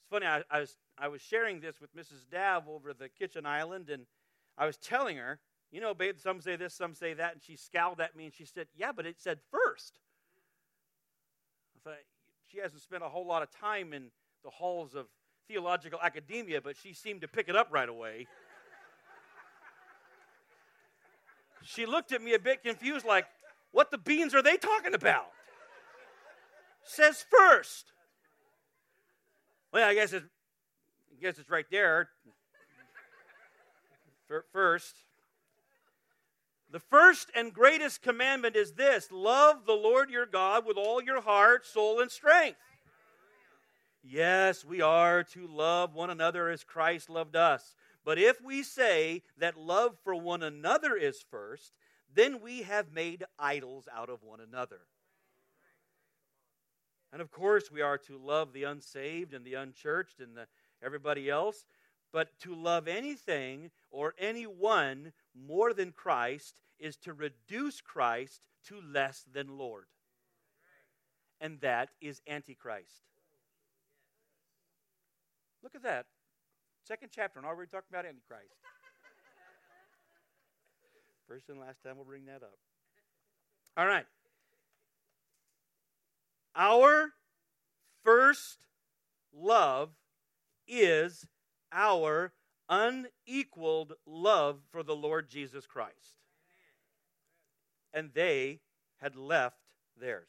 It's 0.00 0.10
funny, 0.10 0.26
I, 0.26 0.42
I, 0.50 0.60
was, 0.60 0.76
I 0.98 1.08
was 1.08 1.20
sharing 1.20 1.60
this 1.60 1.80
with 1.80 1.94
Mrs. 1.96 2.28
Dav 2.30 2.68
over 2.68 2.92
the 2.92 3.08
kitchen 3.08 3.46
island, 3.46 3.90
and 3.90 4.06
I 4.56 4.66
was 4.66 4.76
telling 4.76 5.16
her, 5.16 5.40
you 5.70 5.80
know, 5.80 5.94
babe, 5.94 6.16
some 6.18 6.40
say 6.40 6.56
this, 6.56 6.74
some 6.74 6.94
say 6.94 7.14
that, 7.14 7.32
and 7.34 7.42
she 7.42 7.56
scowled 7.56 8.00
at 8.00 8.14
me 8.16 8.26
and 8.26 8.34
she 8.34 8.44
said, 8.44 8.68
yeah, 8.76 8.92
but 8.92 9.06
it 9.06 9.20
said 9.20 9.40
first. 9.50 9.98
I 11.76 11.90
thought, 11.90 11.98
she 12.54 12.60
hasn't 12.60 12.82
spent 12.82 13.02
a 13.02 13.08
whole 13.08 13.26
lot 13.26 13.42
of 13.42 13.50
time 13.50 13.92
in 13.92 14.10
the 14.44 14.50
halls 14.50 14.94
of 14.94 15.06
theological 15.48 15.98
academia, 16.00 16.60
but 16.60 16.76
she 16.76 16.92
seemed 16.92 17.20
to 17.22 17.28
pick 17.28 17.48
it 17.48 17.56
up 17.56 17.68
right 17.72 17.88
away. 17.88 18.28
she 21.64 21.84
looked 21.84 22.12
at 22.12 22.22
me 22.22 22.34
a 22.34 22.38
bit 22.38 22.62
confused, 22.62 23.04
like, 23.04 23.26
what 23.72 23.90
the 23.90 23.98
beans 23.98 24.34
are 24.34 24.42
they 24.42 24.56
talking 24.56 24.94
about? 24.94 25.26
Says 26.84 27.24
first. 27.28 27.86
Well, 29.72 29.88
I 29.88 29.94
guess 29.94 30.12
it's, 30.12 30.26
I 31.10 31.20
guess 31.20 31.38
it's 31.38 31.50
right 31.50 31.66
there. 31.70 32.10
First. 34.52 34.94
The 36.74 36.80
first 36.80 37.30
and 37.36 37.54
greatest 37.54 38.02
commandment 38.02 38.56
is 38.56 38.72
this 38.72 39.12
love 39.12 39.64
the 39.64 39.74
Lord 39.74 40.10
your 40.10 40.26
God 40.26 40.66
with 40.66 40.76
all 40.76 41.00
your 41.00 41.20
heart, 41.20 41.64
soul, 41.64 42.00
and 42.00 42.10
strength. 42.10 42.58
Yes, 44.02 44.64
we 44.64 44.80
are 44.80 45.22
to 45.22 45.46
love 45.46 45.94
one 45.94 46.10
another 46.10 46.48
as 46.48 46.64
Christ 46.64 47.08
loved 47.08 47.36
us. 47.36 47.76
But 48.04 48.18
if 48.18 48.42
we 48.42 48.64
say 48.64 49.22
that 49.38 49.56
love 49.56 49.94
for 50.02 50.16
one 50.16 50.42
another 50.42 50.96
is 50.96 51.24
first, 51.30 51.74
then 52.12 52.40
we 52.40 52.62
have 52.62 52.90
made 52.92 53.22
idols 53.38 53.86
out 53.96 54.10
of 54.10 54.24
one 54.24 54.40
another. 54.40 54.80
And 57.12 57.22
of 57.22 57.30
course, 57.30 57.70
we 57.70 57.82
are 57.82 57.98
to 57.98 58.18
love 58.18 58.52
the 58.52 58.64
unsaved 58.64 59.32
and 59.32 59.44
the 59.44 59.54
unchurched 59.54 60.18
and 60.18 60.36
the, 60.36 60.48
everybody 60.84 61.30
else. 61.30 61.66
But 62.12 62.36
to 62.40 62.52
love 62.52 62.88
anything 62.88 63.70
or 63.94 64.14
anyone 64.18 65.12
more 65.34 65.72
than 65.72 65.92
Christ 65.92 66.60
is 66.80 66.96
to 66.96 67.12
reduce 67.12 67.80
Christ 67.80 68.40
to 68.66 68.80
less 68.80 69.24
than 69.32 69.56
Lord. 69.56 69.84
And 71.40 71.60
that 71.60 71.90
is 72.00 72.20
Antichrist. 72.28 73.04
Look 75.62 75.76
at 75.76 75.84
that. 75.84 76.06
Second 76.82 77.10
chapter, 77.14 77.38
and 77.38 77.46
already 77.46 77.70
talking 77.70 77.86
about 77.90 78.04
Antichrist. 78.04 78.48
First 81.28 81.48
and 81.48 81.60
last 81.60 81.82
time 81.82 81.96
we'll 81.96 82.04
bring 82.04 82.26
that 82.26 82.42
up. 82.42 82.58
All 83.76 83.86
right. 83.86 84.06
Our 86.56 87.12
first 88.04 88.66
love 89.32 89.90
is 90.68 91.26
our 91.72 92.32
unequaled 92.68 93.94
love 94.06 94.60
for 94.70 94.82
the 94.82 94.96
Lord 94.96 95.28
Jesus 95.28 95.66
Christ. 95.66 96.18
And 97.92 98.10
they 98.14 98.60
had 99.00 99.16
left 99.16 99.58
theirs. 100.00 100.28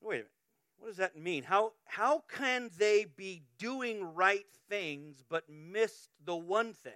Wait 0.00 0.14
a 0.14 0.18
minute. 0.18 0.30
What 0.78 0.88
does 0.88 0.96
that 0.96 1.16
mean? 1.16 1.42
How, 1.42 1.72
how 1.84 2.24
can 2.28 2.70
they 2.78 3.04
be 3.04 3.42
doing 3.58 4.14
right 4.14 4.46
things 4.68 5.22
but 5.28 5.44
miss 5.48 6.08
the 6.24 6.34
one 6.34 6.72
thing? 6.72 6.92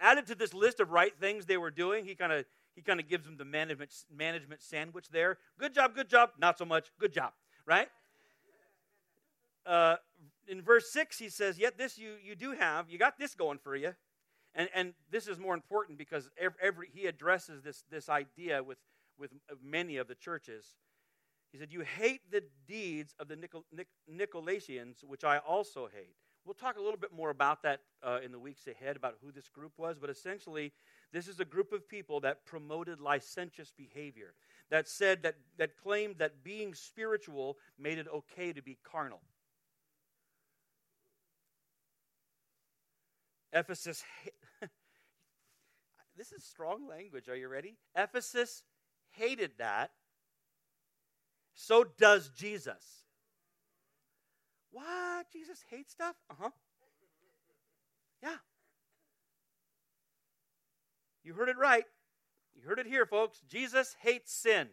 Added 0.00 0.26
to 0.28 0.34
this 0.34 0.54
list 0.54 0.80
of 0.80 0.90
right 0.90 1.14
things 1.20 1.44
they 1.46 1.58
were 1.58 1.70
doing, 1.70 2.06
he 2.06 2.14
kind 2.14 2.32
of 2.32 2.46
he 2.74 2.82
kind 2.82 3.00
of 3.00 3.08
gives 3.08 3.26
them 3.26 3.36
the 3.36 3.44
management 3.44 3.92
management 4.14 4.62
sandwich 4.62 5.08
there. 5.10 5.38
Good 5.58 5.74
job, 5.74 5.94
good 5.94 6.08
job. 6.08 6.30
Not 6.38 6.58
so 6.58 6.64
much. 6.64 6.90
Good 6.98 7.12
job. 7.12 7.32
Right? 7.66 7.88
Uh, 9.64 9.96
in 10.48 10.62
verse 10.62 10.90
six, 10.90 11.18
he 11.18 11.28
says, 11.28 11.58
"Yet 11.58 11.78
this 11.78 11.98
you 11.98 12.14
you 12.22 12.34
do 12.34 12.52
have. 12.52 12.90
You 12.90 12.98
got 12.98 13.18
this 13.18 13.34
going 13.34 13.58
for 13.58 13.76
you." 13.76 13.94
And, 14.54 14.68
and 14.74 14.94
this 15.10 15.26
is 15.26 15.38
more 15.38 15.54
important 15.54 15.98
because 15.98 16.28
every, 16.38 16.58
every, 16.62 16.88
he 16.92 17.06
addresses 17.06 17.62
this, 17.62 17.84
this 17.90 18.08
idea 18.08 18.62
with, 18.62 18.78
with 19.18 19.30
many 19.62 19.96
of 19.96 20.08
the 20.08 20.14
churches. 20.14 20.66
He 21.52 21.58
said, 21.58 21.72
You 21.72 21.80
hate 21.80 22.30
the 22.30 22.42
deeds 22.66 23.14
of 23.18 23.28
the 23.28 23.36
Nicol- 23.36 23.64
Nic- 23.72 23.88
Nicolaitans, 24.10 25.04
which 25.04 25.24
I 25.24 25.38
also 25.38 25.88
hate. 25.92 26.16
We'll 26.44 26.54
talk 26.54 26.76
a 26.76 26.82
little 26.82 26.98
bit 26.98 27.12
more 27.12 27.30
about 27.30 27.62
that 27.62 27.80
uh, 28.02 28.18
in 28.24 28.32
the 28.32 28.38
weeks 28.38 28.66
ahead, 28.66 28.96
about 28.96 29.14
who 29.22 29.30
this 29.30 29.48
group 29.48 29.72
was, 29.76 29.96
but 29.98 30.10
essentially, 30.10 30.72
this 31.12 31.28
is 31.28 31.40
a 31.40 31.44
group 31.44 31.72
of 31.72 31.88
people 31.88 32.20
that 32.20 32.46
promoted 32.46 33.00
licentious 33.00 33.72
behavior, 33.76 34.34
that 34.70 34.88
said, 34.88 35.22
that, 35.22 35.36
that 35.58 35.76
claimed 35.76 36.16
that 36.18 36.42
being 36.42 36.74
spiritual 36.74 37.58
made 37.78 37.98
it 37.98 38.06
okay 38.08 38.52
to 38.52 38.62
be 38.62 38.78
carnal. 38.82 39.20
Ephesus, 43.52 44.02
this 46.16 46.32
is 46.32 46.42
strong 46.42 46.88
language. 46.88 47.28
Are 47.28 47.36
you 47.36 47.48
ready? 47.48 47.76
Ephesus 47.94 48.62
hated 49.10 49.52
that. 49.58 49.90
So 51.54 51.84
does 51.98 52.30
Jesus. 52.30 53.04
What? 54.70 55.26
Jesus 55.30 55.62
hates 55.68 55.92
stuff? 55.92 56.16
Uh 56.30 56.34
huh. 56.40 56.50
Yeah. 58.22 58.36
You 61.24 61.34
heard 61.34 61.48
it 61.48 61.56
right. 61.58 61.84
You 62.54 62.68
heard 62.68 62.78
it 62.78 62.86
here, 62.86 63.06
folks. 63.06 63.40
Jesus 63.48 63.96
hates 64.00 64.32
sin. 64.32 64.68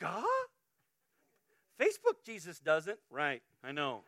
God? 0.00 0.24
Facebook 1.80 2.24
Jesus 2.24 2.58
doesn't. 2.58 2.98
Right, 3.10 3.42
I 3.62 3.72
know. 3.72 4.02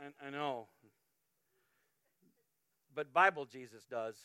I, 0.00 0.26
I 0.26 0.30
know. 0.30 0.66
But 2.94 3.12
Bible 3.12 3.44
Jesus 3.44 3.84
does. 3.84 4.16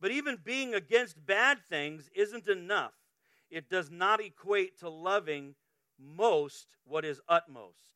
But 0.00 0.10
even 0.10 0.38
being 0.44 0.74
against 0.74 1.24
bad 1.24 1.58
things 1.68 2.10
isn't 2.14 2.48
enough. 2.48 2.92
It 3.50 3.70
does 3.70 3.90
not 3.90 4.20
equate 4.20 4.78
to 4.80 4.88
loving 4.88 5.54
most 5.98 6.76
what 6.84 7.04
is 7.04 7.20
utmost. 7.28 7.92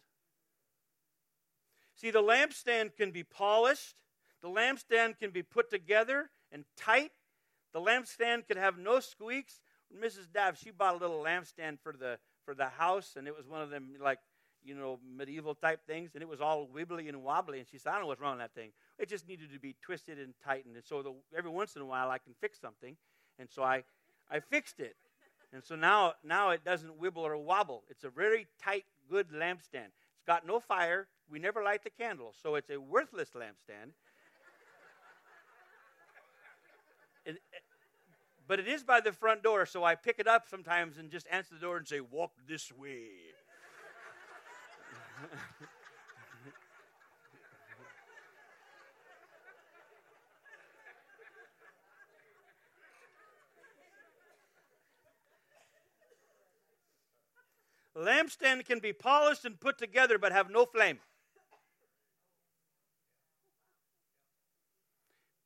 See, 1.95 2.11
the 2.11 2.23
lampstand 2.23 2.97
can 2.97 3.11
be 3.11 3.25
polished, 3.25 3.97
the 4.43 4.49
lampstand 4.49 5.19
can 5.19 5.31
be 5.31 5.43
put 5.43 5.71
together 5.71 6.31
and 6.51 6.65
tight, 6.77 7.13
the 7.73 7.81
lampstand 7.81 8.47
could 8.47 8.57
have 8.57 8.79
no 8.79 9.01
squeaks, 9.01 9.61
Mrs. 9.95 10.33
Dav, 10.33 10.57
she 10.57 10.71
bought 10.71 10.95
a 10.95 10.99
little 10.99 11.23
lampstand 11.23 11.79
for 11.83 11.93
the 11.93 12.19
for 12.45 12.55
the 12.55 12.69
house, 12.69 13.17
and 13.17 13.27
it 13.27 13.37
was 13.37 13.47
one 13.47 13.61
of 13.61 13.71
them 13.71 13.91
like 14.01 14.19
you 14.63 14.75
know, 14.75 14.99
medieval 15.17 15.55
type 15.55 15.87
things, 15.87 16.11
and 16.15 16.23
it 16.23 16.29
was 16.29 16.41
all 16.41 16.69
wibbly 16.69 17.09
and 17.09 17.23
wobbly. 17.23 17.59
And 17.59 17.69
she 17.69 17.79
said, 17.79 17.91
I 17.91 17.93
don't 17.93 18.03
know 18.03 18.09
what's 18.09 18.21
wrong 18.21 18.37
with 18.37 18.45
that 18.45 18.55
thing. 18.55 18.73
It 18.99 19.09
just 19.09 19.27
needed 19.27 19.53
to 19.53 19.59
be 19.59 19.75
twisted 19.83 20.19
and 20.19 20.35
tightened. 20.45 20.77
And 20.77 20.85
so 20.85 21.03
the, 21.03 21.15
every 21.37 21.51
once 21.51 21.77
in 21.77 21.83
a 21.83 21.87
while 21.87 22.11
I 22.11 22.19
can 22.19 22.35
fix 22.41 22.61
something. 22.61 22.97
And 23.39 23.49
so 23.51 23.63
I, 23.63 23.85
I 24.31 24.41
fixed 24.41 24.81
it. 24.81 24.97
And 25.53 25.65
so 25.65 25.75
now, 25.75 26.15
now 26.23 26.51
it 26.51 26.65
doesn't 26.65 27.01
wibble 27.01 27.19
or 27.19 27.37
wobble. 27.37 27.83
It's 27.89 28.05
a 28.05 28.09
very 28.09 28.47
tight, 28.63 28.85
good 29.09 29.31
lampstand. 29.31 29.91
It's 30.17 30.27
got 30.27 30.47
no 30.47 30.61
fire. 30.61 31.09
We 31.29 31.39
never 31.39 31.63
light 31.63 31.83
the 31.83 31.91
candle. 31.91 32.35
So 32.41 32.55
it's 32.55 32.71
a 32.71 32.79
worthless 32.79 33.31
lampstand. 33.35 33.93
it, 37.27 37.37
eh, 37.53 37.59
but 38.47 38.61
it 38.61 38.69
is 38.69 38.83
by 38.85 39.01
the 39.01 39.13
front 39.13 39.43
door, 39.43 39.67
so 39.67 39.85
I 39.85 39.95
pick 39.95 40.19
it 40.19 40.27
up 40.27 40.49
sometimes 40.49 40.99
and 40.99 41.11
just 41.11 41.27
answer 41.31 41.55
the 41.55 41.61
door 41.61 41.77
and 41.77 41.87
say, 41.87 42.01
Walk 42.01 42.33
this 42.49 42.73
way. 42.73 43.09
lampstand 58.01 58.65
can 58.65 58.79
be 58.79 58.93
polished 58.93 59.45
and 59.45 59.61
put 59.61 59.79
together 59.79 60.19
but 60.19 60.33
have 60.33 60.51
no 60.51 60.65
flame. 60.65 60.99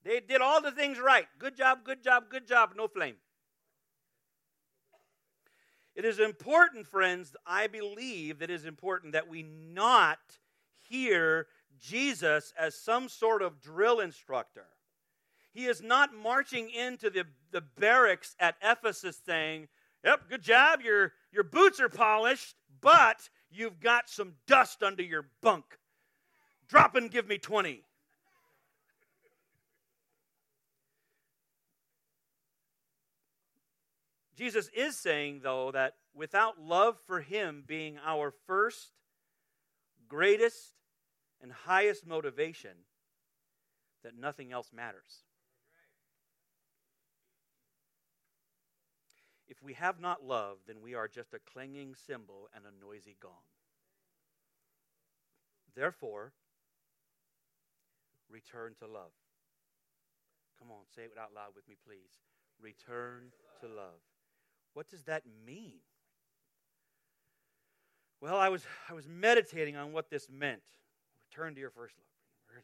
They 0.04 0.20
did 0.20 0.40
all 0.40 0.60
the 0.60 0.70
things 0.70 0.98
right. 0.98 1.26
Good 1.38 1.56
job, 1.56 1.78
good 1.84 2.02
job, 2.02 2.24
good 2.28 2.46
job, 2.46 2.72
no 2.76 2.88
flame. 2.88 3.16
It 5.94 6.04
is 6.04 6.18
important, 6.18 6.86
friends, 6.86 7.36
I 7.46 7.68
believe 7.68 8.42
it 8.42 8.50
is 8.50 8.64
important 8.64 9.12
that 9.12 9.28
we 9.28 9.42
not 9.42 10.18
hear 10.88 11.46
Jesus 11.80 12.52
as 12.58 12.74
some 12.74 13.08
sort 13.08 13.42
of 13.42 13.60
drill 13.60 14.00
instructor. 14.00 14.66
He 15.52 15.66
is 15.66 15.80
not 15.80 16.12
marching 16.12 16.68
into 16.68 17.10
the, 17.10 17.24
the 17.52 17.60
barracks 17.60 18.34
at 18.40 18.56
Ephesus 18.60 19.20
saying, 19.24 19.68
Yep, 20.04 20.28
good 20.28 20.42
job, 20.42 20.80
your, 20.82 21.12
your 21.32 21.44
boots 21.44 21.80
are 21.80 21.88
polished, 21.88 22.54
but 22.82 23.30
you've 23.50 23.80
got 23.80 24.10
some 24.10 24.34
dust 24.46 24.82
under 24.82 25.02
your 25.02 25.26
bunk. 25.40 25.64
Drop 26.68 26.94
and 26.94 27.10
give 27.10 27.26
me 27.26 27.38
20. 27.38 27.82
Jesus 34.36 34.68
is 34.76 34.98
saying, 34.98 35.40
though, 35.42 35.70
that 35.70 35.94
without 36.14 36.60
love 36.60 36.96
for 37.06 37.20
Him 37.20 37.64
being 37.66 37.96
our 38.04 38.34
first, 38.46 38.90
greatest, 40.06 40.74
and 41.40 41.50
highest 41.50 42.06
motivation, 42.06 42.72
that 44.02 44.18
nothing 44.18 44.52
else 44.52 44.70
matters. 44.74 45.22
We 49.64 49.72
have 49.74 50.00
not 50.00 50.24
love, 50.24 50.58
then 50.66 50.76
we 50.82 50.94
are 50.94 51.08
just 51.08 51.32
a 51.34 51.38
clanging 51.38 51.94
cymbal 52.06 52.48
and 52.54 52.64
a 52.64 52.84
noisy 52.84 53.16
gong. 53.20 53.32
Therefore, 55.74 56.32
return 58.30 58.74
to 58.80 58.86
love. 58.86 59.12
Come 60.58 60.70
on, 60.70 60.84
say 60.94 61.02
it 61.02 61.12
out 61.18 61.34
loud 61.34 61.54
with 61.56 61.66
me, 61.68 61.76
please. 61.84 62.20
Return 62.60 63.32
to 63.60 63.66
love. 63.66 64.00
What 64.74 64.88
does 64.88 65.02
that 65.04 65.22
mean? 65.46 65.80
Well, 68.20 68.36
I 68.36 68.48
was, 68.48 68.64
I 68.88 68.94
was 68.94 69.08
meditating 69.08 69.76
on 69.76 69.92
what 69.92 70.10
this 70.10 70.28
meant. 70.30 70.62
Return 71.30 71.54
to 71.54 71.60
your 71.60 71.70
first 71.70 71.96
love. 71.98 72.62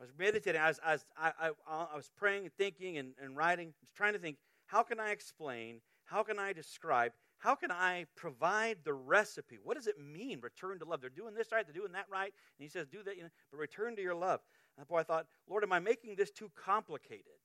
I 0.00 0.04
was 0.04 0.12
meditating. 0.16 0.60
I 0.60 0.68
was, 0.68 0.80
I, 0.84 0.92
was, 0.92 1.04
I, 1.16 1.32
I, 1.40 1.50
I 1.92 1.96
was 1.96 2.10
praying 2.16 2.44
and 2.44 2.52
thinking 2.52 2.98
and, 2.98 3.14
and 3.20 3.36
writing. 3.36 3.74
Was 3.80 3.90
trying 3.90 4.12
to 4.12 4.18
think 4.18 4.36
how 4.66 4.82
can 4.82 5.00
I 5.00 5.10
explain? 5.10 5.80
How 6.08 6.22
can 6.22 6.38
I 6.38 6.54
describe? 6.54 7.12
How 7.36 7.54
can 7.54 7.70
I 7.70 8.06
provide 8.16 8.78
the 8.82 8.94
recipe? 8.94 9.58
What 9.62 9.76
does 9.76 9.86
it 9.86 10.00
mean, 10.00 10.40
return 10.40 10.78
to 10.78 10.86
love? 10.86 11.00
They're 11.00 11.10
doing 11.10 11.34
this 11.34 11.52
right, 11.52 11.66
they're 11.66 11.74
doing 11.74 11.92
that 11.92 12.06
right. 12.10 12.32
And 12.32 12.64
he 12.64 12.68
says, 12.68 12.86
do 12.86 13.02
that, 13.04 13.16
you 13.16 13.24
know, 13.24 13.28
but 13.50 13.58
return 13.58 13.94
to 13.96 14.02
your 14.02 14.14
love. 14.14 14.40
And 14.78 14.88
boy, 14.88 14.98
I 14.98 15.02
thought, 15.02 15.26
Lord, 15.48 15.64
am 15.64 15.72
I 15.72 15.80
making 15.80 16.16
this 16.16 16.30
too 16.30 16.50
complicated? 16.56 17.38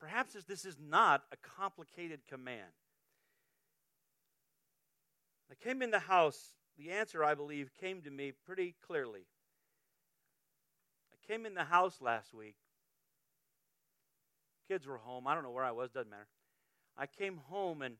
Perhaps 0.00 0.32
this 0.48 0.64
is 0.64 0.76
not 0.80 1.22
a 1.32 1.36
complicated 1.36 2.20
command. 2.28 2.72
I 5.50 5.54
came 5.62 5.82
in 5.82 5.90
the 5.90 5.98
house, 5.98 6.54
the 6.78 6.90
answer, 6.90 7.22
I 7.22 7.34
believe, 7.34 7.70
came 7.78 8.00
to 8.02 8.10
me 8.10 8.32
pretty 8.46 8.74
clearly. 8.86 9.26
I 11.12 11.30
came 11.30 11.44
in 11.44 11.54
the 11.54 11.64
house 11.64 12.00
last 12.00 12.32
week. 12.32 12.56
Kids 14.66 14.86
were 14.86 14.96
home. 14.96 15.26
I 15.26 15.34
don't 15.34 15.42
know 15.42 15.50
where 15.50 15.62
I 15.62 15.72
was, 15.72 15.90
doesn't 15.90 16.10
matter. 16.10 16.26
I 16.96 17.06
came 17.06 17.38
home 17.48 17.82
and 17.82 17.96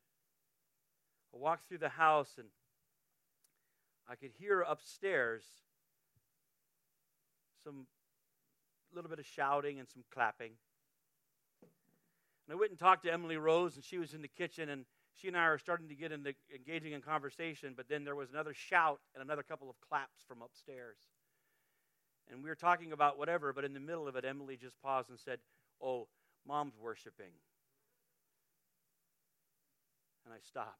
I 1.34 1.38
walked 1.38 1.68
through 1.68 1.78
the 1.78 1.88
house 1.88 2.34
and 2.38 2.48
I 4.08 4.16
could 4.16 4.32
hear 4.38 4.60
upstairs 4.60 5.44
some 7.64 7.86
little 8.94 9.08
bit 9.08 9.18
of 9.18 9.26
shouting 9.26 9.78
and 9.78 9.88
some 9.88 10.04
clapping. 10.12 10.52
And 12.46 12.52
I 12.52 12.56
went 12.56 12.70
and 12.70 12.78
talked 12.78 13.04
to 13.04 13.12
Emily 13.12 13.36
Rose, 13.36 13.76
and 13.76 13.84
she 13.84 13.98
was 13.98 14.14
in 14.14 14.22
the 14.22 14.28
kitchen, 14.28 14.68
and 14.68 14.84
she 15.14 15.28
and 15.28 15.36
I 15.36 15.44
are 15.44 15.58
starting 15.58 15.88
to 15.88 15.94
get 15.94 16.12
into 16.12 16.34
engaging 16.54 16.92
in 16.92 17.00
conversation, 17.00 17.74
but 17.76 17.88
then 17.88 18.04
there 18.04 18.16
was 18.16 18.30
another 18.30 18.52
shout 18.52 19.00
and 19.14 19.22
another 19.22 19.42
couple 19.42 19.70
of 19.70 19.80
claps 19.80 20.22
from 20.26 20.42
upstairs. 20.42 20.98
And 22.30 22.42
we 22.42 22.48
were 22.48 22.56
talking 22.56 22.92
about 22.92 23.18
whatever, 23.18 23.52
but 23.52 23.64
in 23.64 23.74
the 23.74 23.80
middle 23.80 24.08
of 24.08 24.16
it, 24.16 24.24
Emily 24.24 24.56
just 24.56 24.80
paused 24.82 25.10
and 25.10 25.18
said, 25.18 25.38
Oh, 25.80 26.08
mom's 26.46 26.76
worshiping. 26.78 27.32
And 30.24 30.34
I 30.34 30.38
stopped. 30.40 30.78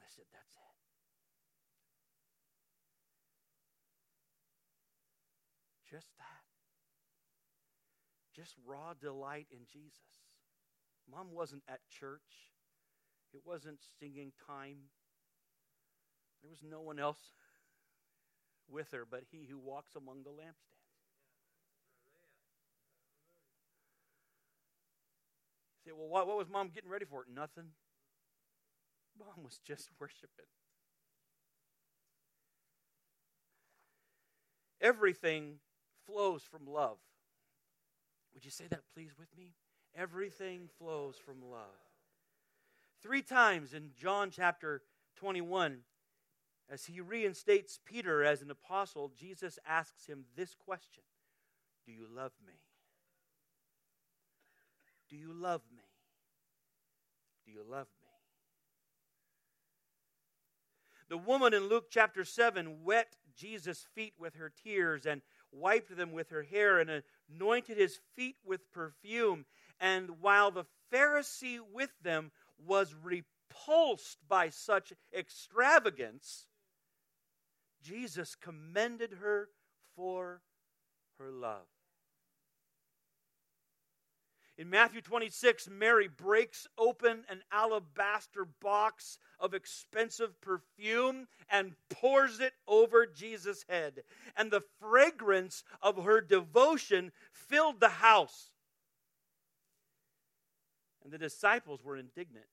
I 0.00 0.06
said, 0.08 0.24
That's 0.32 0.54
it. 0.54 0.60
Just 5.90 6.08
that 6.18 6.42
just 8.34 8.54
raw 8.66 8.94
delight 8.98 9.46
in 9.50 9.60
Jesus. 9.72 10.00
Mom 11.10 11.32
wasn't 11.32 11.62
at 11.68 11.80
church, 11.88 12.50
it 13.32 13.40
wasn't 13.44 13.78
singing 14.00 14.32
time. 14.46 14.76
There 16.42 16.50
was 16.50 16.62
no 16.68 16.80
one 16.80 16.98
else 16.98 17.20
with 18.68 18.90
her 18.92 19.06
but 19.08 19.22
he 19.30 19.46
who 19.48 19.58
walks 19.58 19.94
among 19.94 20.24
the 20.24 20.30
lampstands. 20.30 20.81
Say, 25.84 25.92
well, 25.96 26.08
what, 26.08 26.26
what 26.26 26.36
was 26.36 26.48
mom 26.48 26.70
getting 26.74 26.90
ready 26.90 27.04
for? 27.04 27.24
Nothing. 27.32 27.70
Mom 29.18 29.44
was 29.44 29.58
just 29.66 29.90
worshiping. 30.00 30.46
Everything 34.80 35.54
flows 36.06 36.42
from 36.42 36.66
love. 36.66 36.98
Would 38.34 38.44
you 38.44 38.50
say 38.50 38.64
that, 38.70 38.80
please, 38.94 39.12
with 39.18 39.28
me? 39.36 39.52
Everything 39.94 40.68
flows 40.78 41.16
from 41.16 41.36
love. 41.50 41.60
Three 43.02 43.22
times 43.22 43.74
in 43.74 43.90
John 43.96 44.30
chapter 44.30 44.82
21, 45.16 45.78
as 46.70 46.86
he 46.86 47.00
reinstates 47.00 47.78
Peter 47.84 48.24
as 48.24 48.42
an 48.42 48.50
apostle, 48.50 49.12
Jesus 49.18 49.58
asks 49.66 50.06
him 50.06 50.24
this 50.36 50.54
question 50.54 51.02
Do 51.86 51.92
you 51.92 52.06
love 52.12 52.32
me? 52.46 52.54
Do 55.12 55.18
you 55.18 55.34
love 55.34 55.60
me? 55.76 55.84
Do 57.44 57.52
you 57.52 57.62
love 57.68 57.86
me? 58.00 58.08
The 61.10 61.18
woman 61.18 61.52
in 61.52 61.68
Luke 61.68 61.88
chapter 61.90 62.24
7 62.24 62.82
wet 62.82 63.16
Jesus' 63.36 63.86
feet 63.94 64.14
with 64.18 64.36
her 64.36 64.50
tears 64.64 65.04
and 65.04 65.20
wiped 65.52 65.94
them 65.94 66.12
with 66.12 66.30
her 66.30 66.44
hair 66.44 66.78
and 66.78 67.02
anointed 67.30 67.76
his 67.76 68.00
feet 68.16 68.36
with 68.42 68.72
perfume. 68.72 69.44
And 69.78 70.22
while 70.22 70.50
the 70.50 70.64
Pharisee 70.90 71.58
with 71.60 71.90
them 72.02 72.30
was 72.66 72.94
repulsed 72.94 74.16
by 74.26 74.48
such 74.48 74.94
extravagance, 75.14 76.46
Jesus 77.82 78.34
commended 78.34 79.18
her 79.20 79.50
for 79.94 80.40
her 81.18 81.30
love. 81.30 81.66
In 84.58 84.68
Matthew 84.68 85.00
26, 85.00 85.68
Mary 85.70 86.08
breaks 86.08 86.66
open 86.76 87.24
an 87.28 87.42
alabaster 87.50 88.44
box 88.44 89.18
of 89.40 89.54
expensive 89.54 90.40
perfume 90.40 91.26
and 91.50 91.72
pours 91.88 92.38
it 92.38 92.52
over 92.68 93.06
Jesus' 93.06 93.64
head. 93.68 94.02
And 94.36 94.50
the 94.50 94.62
fragrance 94.78 95.64
of 95.80 96.04
her 96.04 96.20
devotion 96.20 97.12
filled 97.32 97.80
the 97.80 97.88
house. 97.88 98.50
And 101.02 101.12
the 101.12 101.18
disciples 101.18 101.82
were 101.82 101.96
indignant. 101.96 102.46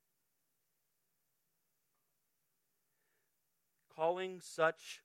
calling 3.99 4.39
such 4.39 5.01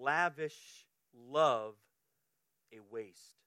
lavish 0.00 0.86
love 1.12 1.74
a 2.72 2.78
waste. 2.92 3.45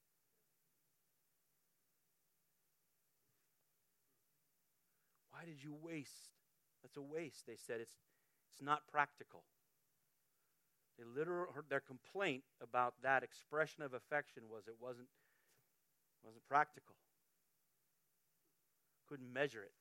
Did 5.50 5.64
you 5.64 5.76
waste? 5.82 6.30
That's 6.84 6.97
a 6.97 7.02
waste. 7.02 7.45
They 7.47 7.58
said 7.58 7.82
it's, 7.82 7.95
it's 8.52 8.62
not 8.62 8.88
practical. 8.91 9.43
They 10.97 11.06
literal, 11.06 11.47
their 11.70 11.80
complaint 11.80 12.43
about 12.62 12.93
that 13.04 13.24
expression 13.24 13.84
of 13.84 13.93
affection 13.93 14.43
was 14.50 14.68
it 14.68 14.76
wasn't, 14.80 15.08
wasn't 16.24 16.47
practical. 16.47 16.95
Couldn't 19.08 19.32
measure 19.34 19.64
it. 19.64 19.74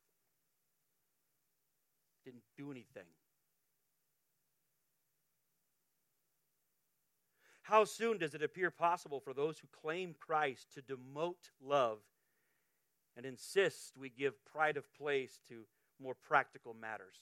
Didn't 2.25 2.45
do 2.57 2.71
anything. 2.71 3.09
How 7.62 7.85
soon 7.85 8.16
does 8.16 8.35
it 8.35 8.43
appear 8.43 8.71
possible 8.71 9.21
for 9.21 9.35
those 9.35 9.59
who 9.59 9.66
claim 9.83 10.14
Christ 10.19 10.69
to 10.75 10.83
demote 10.83 11.51
love 11.61 11.99
and 13.19 13.27
insist 13.27 13.95
we 13.99 14.09
give 14.09 14.45
pride 14.45 14.77
of 14.77 14.95
place 14.95 15.41
to 15.49 15.64
more 16.01 16.14
practical 16.14 16.73
matters? 16.73 17.16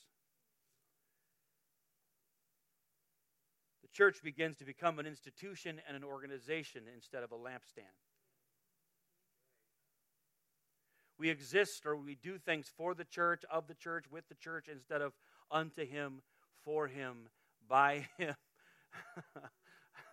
The 3.81 3.89
church 3.89 4.23
begins 4.23 4.59
to 4.59 4.67
become 4.67 4.99
an 4.99 5.07
institution 5.07 5.81
and 5.89 5.97
an 5.97 6.05
organization 6.05 6.83
instead 6.95 7.23
of 7.23 7.33
a 7.33 7.37
lampstand. 7.37 7.97
We 11.19 11.31
exist 11.31 11.87
or 11.87 11.97
we 11.97 12.15
do 12.15 12.37
things 12.37 12.71
for 12.77 12.95
the 12.95 13.05
church, 13.05 13.43
of 13.51 13.67
the 13.67 13.75
church, 13.75 14.05
with 14.11 14.29
the 14.29 14.35
church, 14.35 14.69
instead 14.71 15.01
of 15.01 15.15
unto 15.51 15.87
Him, 15.87 16.21
for 16.63 16.89
Him, 16.89 17.31
by 17.67 18.07
Him. 18.19 18.35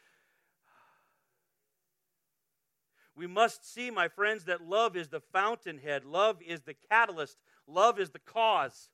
we 3.16 3.28
must 3.28 3.72
see, 3.72 3.92
my 3.92 4.08
friends, 4.08 4.46
that 4.46 4.64
love 4.64 4.96
is 4.96 5.10
the 5.10 5.22
fountainhead, 5.32 6.04
love 6.06 6.42
is 6.42 6.62
the 6.62 6.76
catalyst, 6.90 7.38
love 7.68 8.00
is 8.00 8.10
the 8.10 8.20
cause. 8.20 8.90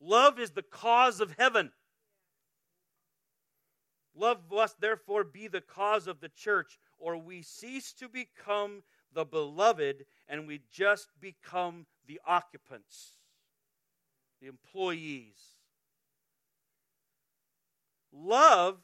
Love 0.00 0.38
is 0.38 0.50
the 0.50 0.62
cause 0.62 1.20
of 1.20 1.34
heaven. 1.38 1.72
Love 4.14 4.38
must 4.50 4.80
therefore 4.80 5.24
be 5.24 5.48
the 5.48 5.60
cause 5.60 6.06
of 6.06 6.20
the 6.20 6.28
church, 6.28 6.78
or 6.98 7.16
we 7.16 7.42
cease 7.42 7.92
to 7.92 8.08
become 8.08 8.82
the 9.12 9.24
beloved 9.24 10.04
and 10.28 10.46
we 10.46 10.60
just 10.72 11.08
become 11.20 11.86
the 12.06 12.20
occupants, 12.26 13.18
the 14.40 14.46
employees. 14.46 15.38
Love 18.12 18.78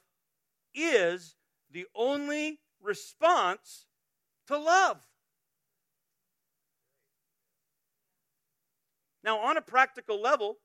is 0.75 1.37
the 1.71 1.87
only 1.95 2.61
response 2.81 3.87
to 4.49 4.59
love. 4.59 5.01
Now, 9.23 9.39
on 9.39 9.57
a 9.57 9.63
practical 9.63 10.21
level, 10.21 10.59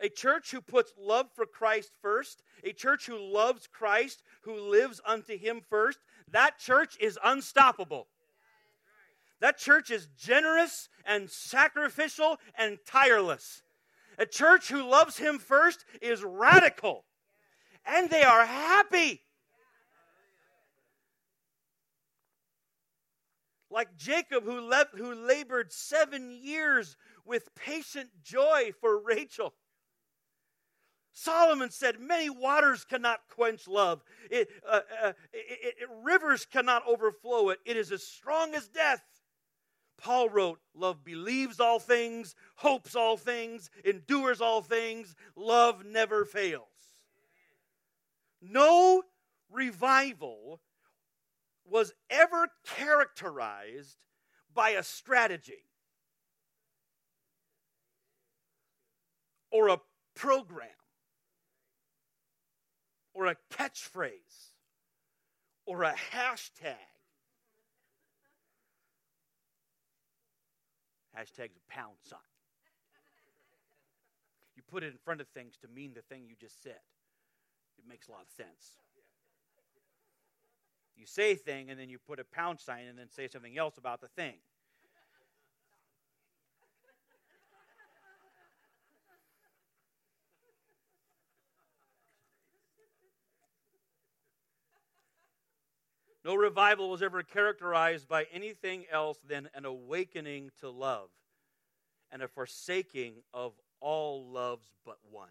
a 0.00 0.08
church 0.08 0.50
who 0.50 0.60
puts 0.60 0.92
love 0.98 1.26
for 1.34 1.46
Christ 1.46 1.92
first, 2.00 2.42
a 2.64 2.72
church 2.72 3.06
who 3.06 3.18
loves 3.18 3.66
Christ, 3.66 4.22
who 4.42 4.58
lives 4.58 5.00
unto 5.06 5.36
Him 5.36 5.60
first, 5.68 5.98
that 6.30 6.58
church 6.58 6.96
is 7.00 7.18
unstoppable. 7.22 8.08
That 9.40 9.58
church 9.58 9.90
is 9.90 10.08
generous 10.18 10.88
and 11.04 11.30
sacrificial 11.30 12.38
and 12.56 12.78
tireless. 12.86 13.62
A 14.18 14.24
church 14.24 14.68
who 14.68 14.88
loves 14.88 15.18
Him 15.18 15.38
first 15.38 15.84
is 16.00 16.24
radical 16.24 17.04
and 17.86 18.10
they 18.10 18.22
are 18.22 18.44
happy. 18.44 19.22
Like 23.76 23.94
Jacob, 23.98 24.44
who, 24.44 24.72
who 24.94 25.14
labored 25.14 25.70
seven 25.70 26.30
years 26.30 26.96
with 27.26 27.54
patient 27.54 28.08
joy 28.24 28.70
for 28.80 28.98
Rachel. 28.98 29.52
Solomon 31.12 31.70
said, 31.70 32.00
Many 32.00 32.30
waters 32.30 32.86
cannot 32.86 33.20
quench 33.28 33.68
love. 33.68 34.02
It, 34.30 34.48
uh, 34.66 34.80
uh, 35.04 35.12
it, 35.34 35.74
it, 35.78 35.88
rivers 36.02 36.46
cannot 36.46 36.88
overflow 36.88 37.50
it. 37.50 37.58
It 37.66 37.76
is 37.76 37.92
as 37.92 38.02
strong 38.02 38.54
as 38.54 38.66
death. 38.66 39.04
Paul 39.98 40.30
wrote, 40.30 40.58
Love 40.74 41.04
believes 41.04 41.60
all 41.60 41.78
things, 41.78 42.34
hopes 42.54 42.96
all 42.96 43.18
things, 43.18 43.68
endures 43.84 44.40
all 44.40 44.62
things. 44.62 45.14
Love 45.36 45.84
never 45.84 46.24
fails. 46.24 46.62
No 48.40 49.02
revival 49.50 50.62
was 51.70 51.92
ever 52.10 52.48
characterized 52.64 53.96
by 54.54 54.70
a 54.70 54.82
strategy 54.82 55.64
or 59.50 59.68
a 59.68 59.78
program 60.14 60.68
or 63.14 63.26
a 63.26 63.36
catchphrase 63.52 64.52
or 65.66 65.82
a 65.82 65.94
hashtag. 66.12 66.76
Hashtag's 71.16 71.56
a 71.56 71.72
pound 71.72 71.96
sign. 72.02 72.18
You 74.54 74.62
put 74.70 74.82
it 74.82 74.88
in 74.88 74.98
front 75.04 75.20
of 75.20 75.28
things 75.28 75.56
to 75.62 75.68
mean 75.68 75.92
the 75.94 76.02
thing 76.02 76.24
you 76.28 76.36
just 76.38 76.62
said. 76.62 76.80
It 77.78 77.88
makes 77.88 78.08
a 78.08 78.12
lot 78.12 78.22
of 78.22 78.30
sense. 78.30 78.85
You 80.96 81.06
say 81.06 81.34
thing 81.34 81.70
and 81.70 81.78
then 81.78 81.88
you 81.88 81.98
put 81.98 82.18
a 82.18 82.24
pound 82.24 82.58
sign 82.60 82.86
and 82.86 82.98
then 82.98 83.10
say 83.10 83.28
something 83.28 83.56
else 83.56 83.76
about 83.78 84.00
the 84.00 84.08
thing. 84.08 84.34
No 96.24 96.34
revival 96.34 96.90
was 96.90 97.02
ever 97.02 97.22
characterized 97.22 98.08
by 98.08 98.26
anything 98.32 98.84
else 98.90 99.18
than 99.28 99.48
an 99.54 99.64
awakening 99.64 100.50
to 100.58 100.68
love 100.68 101.10
and 102.10 102.20
a 102.20 102.26
forsaking 102.26 103.22
of 103.32 103.52
all 103.80 104.26
loves 104.26 104.72
but 104.84 104.98
one. 105.08 105.30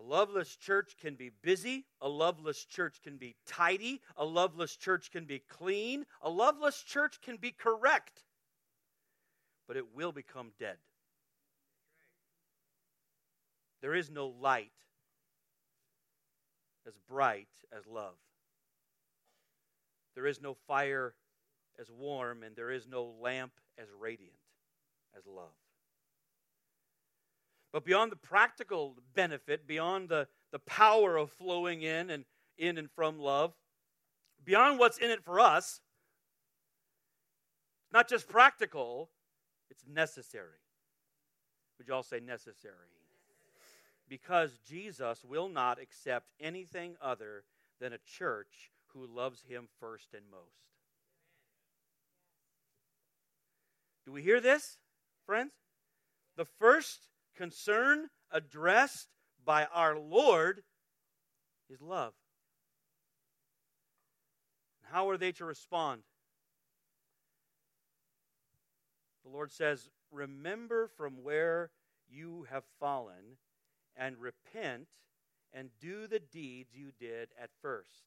A 0.00 0.08
loveless 0.08 0.56
church 0.56 0.96
can 0.98 1.14
be 1.14 1.30
busy. 1.42 1.84
A 2.00 2.08
loveless 2.08 2.64
church 2.64 3.02
can 3.02 3.18
be 3.18 3.36
tidy. 3.46 4.00
A 4.16 4.24
loveless 4.24 4.74
church 4.76 5.10
can 5.10 5.26
be 5.26 5.40
clean. 5.40 6.06
A 6.22 6.30
loveless 6.30 6.82
church 6.82 7.20
can 7.20 7.36
be 7.36 7.50
correct. 7.50 8.22
But 9.68 9.76
it 9.76 9.94
will 9.94 10.12
become 10.12 10.52
dead. 10.58 10.78
There 13.82 13.94
is 13.94 14.10
no 14.10 14.28
light 14.28 14.72
as 16.86 16.94
bright 17.08 17.48
as 17.76 17.86
love. 17.86 18.16
There 20.14 20.26
is 20.26 20.40
no 20.40 20.54
fire 20.66 21.14
as 21.78 21.90
warm, 21.90 22.42
and 22.42 22.56
there 22.56 22.70
is 22.70 22.86
no 22.86 23.04
lamp 23.20 23.52
as 23.78 23.88
radiant 23.98 24.34
as 25.16 25.26
love. 25.26 25.54
But 27.72 27.84
beyond 27.84 28.10
the 28.10 28.16
practical 28.16 28.96
benefit, 29.14 29.66
beyond 29.66 30.08
the, 30.08 30.26
the 30.52 30.58
power 30.58 31.16
of 31.16 31.30
flowing 31.30 31.82
in 31.82 32.10
and 32.10 32.24
in 32.58 32.78
and 32.78 32.90
from 32.90 33.18
love, 33.18 33.54
beyond 34.44 34.78
what's 34.78 34.98
in 34.98 35.10
it 35.10 35.22
for 35.22 35.38
us, 35.38 35.80
it's 37.84 37.92
not 37.92 38.08
just 38.08 38.28
practical, 38.28 39.10
it's 39.70 39.84
necessary. 39.86 40.58
Would 41.78 41.88
you 41.88 41.94
all 41.94 42.02
say 42.02 42.20
necessary? 42.20 42.74
Because 44.08 44.58
Jesus 44.68 45.24
will 45.24 45.48
not 45.48 45.80
accept 45.80 46.26
anything 46.40 46.96
other 47.00 47.44
than 47.80 47.92
a 47.92 47.98
church 47.98 48.70
who 48.88 49.06
loves 49.06 49.44
him 49.48 49.68
first 49.78 50.08
and 50.12 50.24
most. 50.30 50.42
Do 54.04 54.12
we 54.12 54.22
hear 54.22 54.40
this, 54.40 54.78
friends? 55.24 55.52
The 56.36 56.44
first 56.44 57.09
concern 57.40 58.10
addressed 58.30 59.08
by 59.46 59.64
our 59.72 59.98
Lord 59.98 60.62
is 61.70 61.80
love. 61.80 62.12
How 64.82 65.08
are 65.08 65.16
they 65.16 65.32
to 65.32 65.46
respond? 65.46 66.02
The 69.24 69.30
Lord 69.30 69.50
says, 69.50 69.88
Remember 70.10 70.86
from 70.86 71.22
where 71.22 71.70
you 72.10 72.46
have 72.50 72.64
fallen, 72.78 73.38
and 73.96 74.18
repent 74.18 74.88
and 75.50 75.70
do 75.80 76.06
the 76.06 76.20
deeds 76.20 76.74
you 76.74 76.90
did 76.98 77.30
at 77.40 77.50
first. 77.62 78.04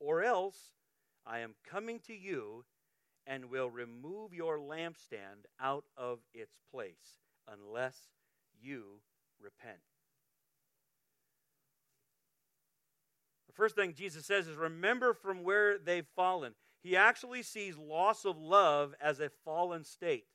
Or 0.00 0.24
else 0.24 0.72
I 1.24 1.38
am 1.38 1.54
coming 1.68 2.00
to 2.00 2.14
you 2.14 2.64
and 3.28 3.44
will 3.44 3.70
remove 3.70 4.34
your 4.34 4.58
lampstand 4.58 5.46
out 5.60 5.84
of 5.96 6.18
its 6.34 6.56
place, 6.72 7.20
unless 7.46 8.08
you 8.60 9.00
repent. 9.40 9.78
The 13.46 13.54
first 13.54 13.74
thing 13.74 13.94
Jesus 13.94 14.26
says 14.26 14.46
is 14.46 14.56
remember 14.56 15.12
from 15.12 15.42
where 15.42 15.78
they've 15.78 16.06
fallen. 16.14 16.54
He 16.82 16.96
actually 16.96 17.42
sees 17.42 17.76
loss 17.76 18.24
of 18.24 18.38
love 18.38 18.94
as 19.00 19.20
a 19.20 19.30
fallen 19.44 19.84
state. 19.84 20.26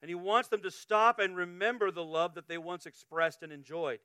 And 0.00 0.08
he 0.08 0.14
wants 0.14 0.48
them 0.48 0.62
to 0.62 0.70
stop 0.70 1.18
and 1.18 1.36
remember 1.36 1.90
the 1.90 2.04
love 2.04 2.34
that 2.34 2.48
they 2.48 2.58
once 2.58 2.86
expressed 2.86 3.42
and 3.42 3.52
enjoyed. 3.52 4.00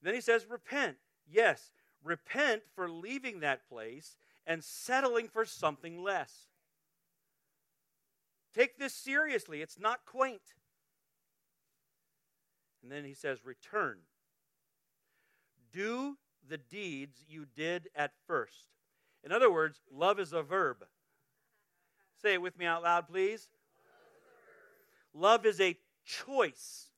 And 0.00 0.08
then 0.08 0.14
he 0.14 0.20
says, 0.20 0.46
repent. 0.48 0.96
Yes, 1.30 1.70
repent 2.02 2.62
for 2.74 2.88
leaving 2.88 3.40
that 3.40 3.68
place 3.68 4.16
and 4.46 4.62
settling 4.62 5.28
for 5.28 5.44
something 5.44 6.02
less. 6.02 6.48
Take 8.54 8.78
this 8.78 8.94
seriously, 8.94 9.62
it's 9.62 9.78
not 9.78 10.04
quaint. 10.04 10.54
And 12.84 12.92
then 12.92 13.04
he 13.06 13.14
says, 13.14 13.38
Return. 13.46 13.96
Do 15.72 16.18
the 16.46 16.58
deeds 16.58 17.24
you 17.26 17.46
did 17.56 17.88
at 17.96 18.12
first. 18.26 18.68
In 19.24 19.32
other 19.32 19.50
words, 19.50 19.80
love 19.90 20.20
is 20.20 20.34
a 20.34 20.42
verb. 20.42 20.84
Say 22.20 22.34
it 22.34 22.42
with 22.42 22.58
me 22.58 22.66
out 22.66 22.82
loud, 22.82 23.08
please. 23.08 23.48
Love 25.14 25.46
is 25.46 25.62
a 25.62 25.78
choice. 26.04 26.90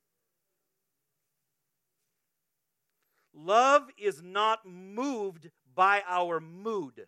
Love 3.32 3.88
is 3.96 4.20
not 4.20 4.66
moved 4.66 5.50
by 5.72 6.02
our 6.08 6.40
mood. 6.40 7.06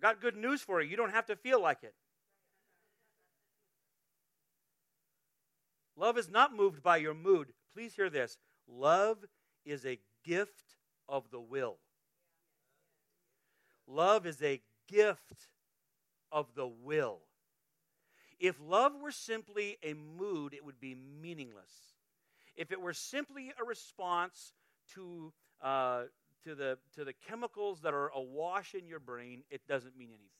Got 0.00 0.22
good 0.22 0.36
news 0.36 0.62
for 0.62 0.80
you. 0.80 0.88
You 0.88 0.96
don't 0.96 1.12
have 1.12 1.26
to 1.26 1.36
feel 1.36 1.60
like 1.60 1.82
it. 1.82 1.94
Love 6.02 6.18
is 6.18 6.28
not 6.28 6.56
moved 6.56 6.82
by 6.82 6.96
your 6.96 7.14
mood. 7.14 7.52
Please 7.72 7.94
hear 7.94 8.10
this. 8.10 8.36
Love 8.66 9.18
is 9.64 9.86
a 9.86 10.00
gift 10.24 10.74
of 11.08 11.30
the 11.30 11.38
will. 11.38 11.76
Love 13.86 14.26
is 14.26 14.42
a 14.42 14.60
gift 14.88 15.46
of 16.32 16.48
the 16.56 16.66
will. 16.66 17.20
If 18.40 18.56
love 18.60 18.94
were 19.00 19.12
simply 19.12 19.78
a 19.84 19.94
mood, 19.94 20.54
it 20.54 20.64
would 20.64 20.80
be 20.80 20.96
meaningless. 20.96 21.94
If 22.56 22.72
it 22.72 22.80
were 22.80 22.94
simply 22.94 23.52
a 23.60 23.64
response 23.64 24.54
to, 24.94 25.32
uh, 25.60 26.02
to, 26.42 26.56
the, 26.56 26.78
to 26.96 27.04
the 27.04 27.12
chemicals 27.28 27.82
that 27.82 27.94
are 27.94 28.08
awash 28.08 28.74
in 28.74 28.88
your 28.88 28.98
brain, 28.98 29.44
it 29.52 29.68
doesn't 29.68 29.96
mean 29.96 30.08
anything. 30.08 30.30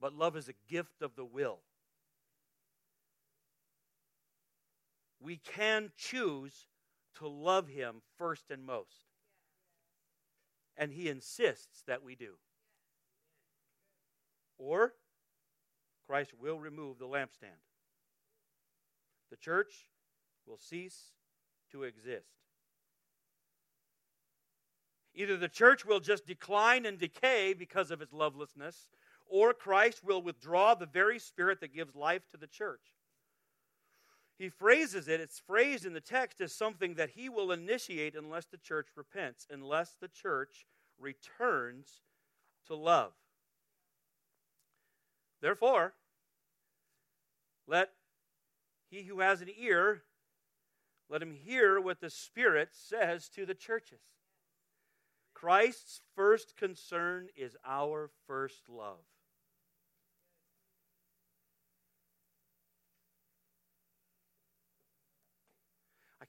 But 0.00 0.14
love 0.14 0.34
is 0.34 0.48
a 0.48 0.54
gift 0.66 1.02
of 1.02 1.14
the 1.14 1.26
will. 1.26 1.58
We 5.24 5.38
can 5.38 5.90
choose 5.96 6.66
to 7.14 7.26
love 7.26 7.68
Him 7.68 8.02
first 8.18 8.50
and 8.50 8.62
most. 8.62 9.06
And 10.76 10.92
He 10.92 11.08
insists 11.08 11.82
that 11.86 12.02
we 12.02 12.14
do. 12.14 12.34
Or 14.58 14.92
Christ 16.06 16.32
will 16.38 16.58
remove 16.58 16.98
the 16.98 17.06
lampstand. 17.06 17.62
The 19.30 19.38
church 19.38 19.88
will 20.46 20.58
cease 20.58 21.12
to 21.72 21.84
exist. 21.84 22.28
Either 25.14 25.38
the 25.38 25.48
church 25.48 25.86
will 25.86 26.00
just 26.00 26.26
decline 26.26 26.84
and 26.84 26.98
decay 26.98 27.54
because 27.54 27.90
of 27.90 28.02
its 28.02 28.12
lovelessness, 28.12 28.88
or 29.26 29.54
Christ 29.54 30.04
will 30.04 30.20
withdraw 30.20 30.74
the 30.74 30.84
very 30.84 31.18
spirit 31.18 31.60
that 31.60 31.74
gives 31.74 31.94
life 31.94 32.28
to 32.32 32.36
the 32.36 32.46
church. 32.46 32.92
He 34.38 34.48
phrases 34.48 35.06
it, 35.06 35.20
it's 35.20 35.38
phrased 35.38 35.86
in 35.86 35.92
the 35.92 36.00
text 36.00 36.40
as 36.40 36.52
something 36.52 36.94
that 36.94 37.10
he 37.10 37.28
will 37.28 37.52
initiate 37.52 38.16
unless 38.16 38.46
the 38.46 38.56
church 38.56 38.88
repents, 38.96 39.46
unless 39.48 39.94
the 40.00 40.08
church 40.08 40.66
returns 40.98 42.00
to 42.66 42.74
love. 42.74 43.12
Therefore, 45.40 45.94
let 47.66 47.90
he 48.90 49.02
who 49.02 49.20
has 49.20 49.40
an 49.40 49.50
ear, 49.56 50.02
let 51.08 51.22
him 51.22 51.34
hear 51.34 51.80
what 51.80 52.00
the 52.00 52.10
Spirit 52.10 52.70
says 52.72 53.28
to 53.30 53.46
the 53.46 53.54
churches. 53.54 54.00
Christ's 55.32 56.00
first 56.16 56.56
concern 56.56 57.28
is 57.36 57.56
our 57.66 58.10
first 58.26 58.68
love. 58.68 59.04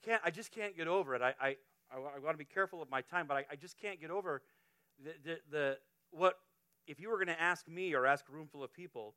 Can't. 0.05 0.21
I 0.23 0.29
just 0.29 0.51
can't 0.51 0.77
get 0.77 0.87
over 0.87 1.15
it. 1.15 1.21
I, 1.21 1.33
I, 1.41 1.47
I, 1.91 1.97
I 1.97 2.19
want 2.19 2.33
to 2.33 2.37
be 2.37 2.45
careful 2.45 2.81
of 2.81 2.89
my 2.89 3.01
time, 3.01 3.25
but 3.27 3.37
I, 3.37 3.45
I 3.51 3.55
just 3.55 3.77
can't 3.79 3.99
get 3.99 4.11
over 4.11 4.41
the, 5.03 5.11
the, 5.23 5.39
the 5.51 5.77
what. 6.11 6.35
If 6.87 6.99
you 6.99 7.09
were 7.09 7.15
going 7.15 7.35
to 7.35 7.41
ask 7.41 7.67
me 7.67 7.95
or 7.95 8.05
ask 8.05 8.25
a 8.29 8.31
room 8.31 8.47
full 8.51 8.63
of 8.63 8.71
people, 8.71 9.15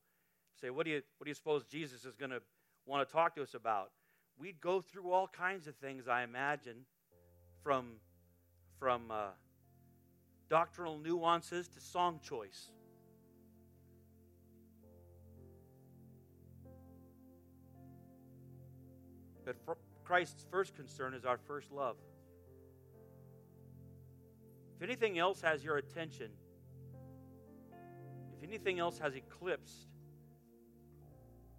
say, 0.58 0.70
what 0.70 0.86
do 0.86 0.90
you 0.90 1.02
what 1.18 1.24
do 1.24 1.30
you 1.30 1.34
suppose 1.34 1.64
Jesus 1.64 2.04
is 2.06 2.16
going 2.16 2.30
to 2.30 2.40
want 2.86 3.06
to 3.06 3.12
talk 3.12 3.34
to 3.36 3.42
us 3.42 3.54
about? 3.54 3.90
We'd 4.38 4.60
go 4.60 4.80
through 4.80 5.12
all 5.12 5.28
kinds 5.28 5.66
of 5.66 5.76
things. 5.76 6.08
I 6.08 6.22
imagine, 6.22 6.86
from 7.62 7.96
from 8.78 9.10
uh, 9.10 9.26
doctrinal 10.48 10.98
nuances 10.98 11.68
to 11.68 11.80
song 11.80 12.20
choice. 12.22 12.70
But 19.44 19.56
Christ's 20.08 20.46
first 20.50 20.74
concern 20.74 21.12
is 21.12 21.26
our 21.26 21.36
first 21.36 21.70
love. 21.70 21.96
If 24.74 24.82
anything 24.82 25.18
else 25.18 25.42
has 25.42 25.62
your 25.62 25.76
attention, 25.76 26.30
if 28.32 28.42
anything 28.42 28.78
else 28.78 28.98
has 29.00 29.14
eclipsed 29.14 29.86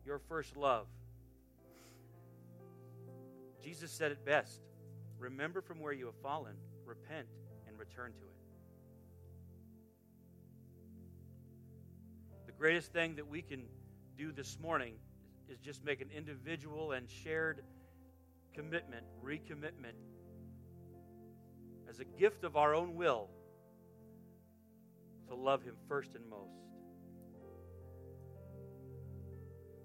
your 0.04 0.18
first 0.18 0.58
love, 0.58 0.88
Jesus 3.64 3.92
said 3.92 4.12
it 4.12 4.26
best 4.26 4.62
remember 5.20 5.62
from 5.62 5.80
where 5.80 5.94
you 5.94 6.08
have 6.08 6.16
fallen, 6.16 6.56
repent, 6.86 7.28
and 7.68 7.78
return 7.78 8.14
to 8.14 8.24
it. 8.24 8.34
The 12.48 12.54
greatest 12.54 12.92
thing 12.94 13.16
that 13.18 13.28
we 13.28 13.44
can 13.44 13.66
do 14.18 14.32
this 14.32 14.58
morning 14.60 14.96
is 15.48 15.60
just 15.60 15.86
make 15.86 16.02
an 16.02 16.10
individual 16.10 16.94
and 16.94 17.08
shared 17.08 17.62
commitment, 18.60 19.06
recommitment, 19.24 19.96
as 21.90 22.02
a 22.02 22.06
gift 22.20 22.44
of 22.44 22.58
our 22.58 22.76
own 22.76 22.94
will 22.94 23.30
to 25.30 25.34
love 25.34 25.64
Him 25.64 25.76
first 25.88 26.14
and 26.14 26.30
most. 26.30 26.52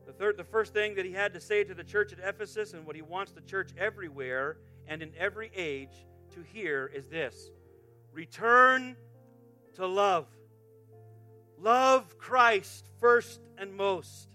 The, 0.06 0.12
third, 0.12 0.36
the 0.36 0.44
first 0.44 0.72
thing 0.72 0.96
that 0.96 1.06
he 1.06 1.12
had 1.12 1.32
to 1.34 1.40
say 1.40 1.62
to 1.62 1.72
the 1.72 1.84
church 1.84 2.12
at 2.12 2.18
Ephesus 2.18 2.72
and 2.72 2.84
what 2.84 2.96
he 2.96 3.02
wants 3.02 3.30
the 3.30 3.40
church 3.42 3.70
everywhere 3.78 4.58
and 4.88 5.02
in 5.02 5.12
every 5.16 5.52
age 5.54 6.04
to 6.34 6.42
hear 6.42 6.90
is 6.92 7.06
this 7.06 7.50
return 8.12 8.96
to 9.76 9.86
love. 9.86 10.26
Love 11.58 12.18
Christ 12.18 12.90
first 12.98 13.40
and 13.56 13.72
most. 13.72 14.28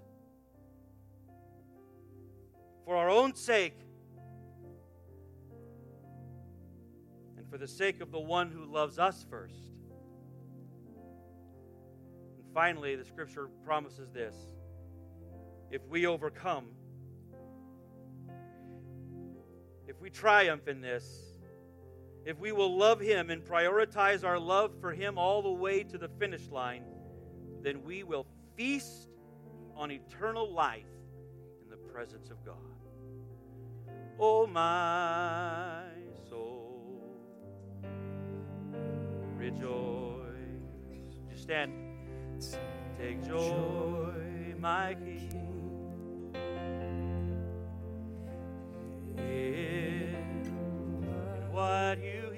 For 2.85 2.95
our 2.95 3.09
own 3.09 3.35
sake 3.35 3.75
for 7.49 7.57
the 7.57 7.67
sake 7.67 8.01
of 8.01 8.11
the 8.11 8.19
one 8.19 8.51
who 8.51 8.65
loves 8.65 8.99
us 8.99 9.25
first. 9.29 9.71
And 12.37 12.53
finally, 12.53 12.95
the 12.95 13.05
scripture 13.05 13.49
promises 13.65 14.09
this 14.11 14.35
if 15.71 15.85
we 15.87 16.07
overcome, 16.07 16.65
if 19.87 19.99
we 20.01 20.09
triumph 20.09 20.67
in 20.67 20.81
this, 20.81 21.05
if 22.25 22.39
we 22.39 22.51
will 22.51 22.77
love 22.77 22.99
Him 22.99 23.29
and 23.29 23.43
prioritize 23.43 24.23
our 24.23 24.39
love 24.39 24.73
for 24.81 24.91
Him 24.91 25.17
all 25.17 25.41
the 25.41 25.51
way 25.51 25.83
to 25.83 25.97
the 25.97 26.09
finish 26.19 26.47
line, 26.49 26.83
then 27.61 27.83
we 27.83 28.03
will 28.03 28.25
feast 28.55 29.09
on 29.75 29.91
eternal 29.91 30.51
life 30.51 30.85
in 31.63 31.69
the 31.69 31.77
presence 31.77 32.29
of 32.29 32.43
God. 32.45 32.55
Oh, 34.19 34.45
my 34.45 35.83
rejoice. 39.39 41.15
Just 41.31 41.43
stand. 41.43 41.71
Take 42.99 43.25
joy, 43.25 44.53
my 44.59 44.95
King. 44.95 46.35
In 49.17 50.43
what 51.51 51.99
you 52.03 52.28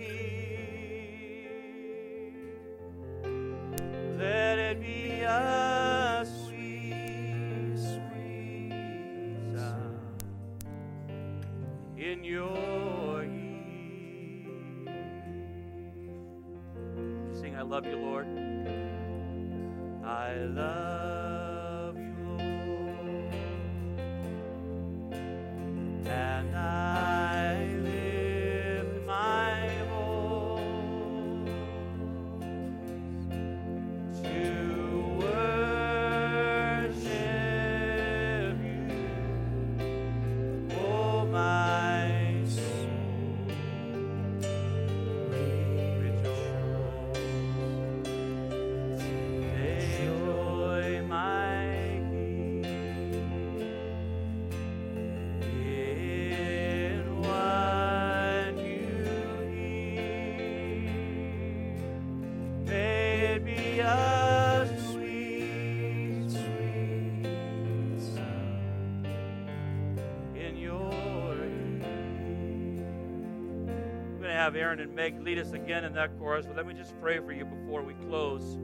have 74.41 74.55
Aaron 74.55 74.79
and 74.79 74.95
Meg 74.95 75.21
lead 75.21 75.37
us 75.37 75.51
again 75.51 75.83
in 75.83 75.93
that 75.93 76.17
chorus, 76.17 76.47
but 76.47 76.57
let 76.57 76.65
me 76.65 76.73
just 76.73 76.99
pray 76.99 77.19
for 77.19 77.31
you 77.31 77.45
before 77.45 77.83
we 77.83 77.93
close. 78.09 78.57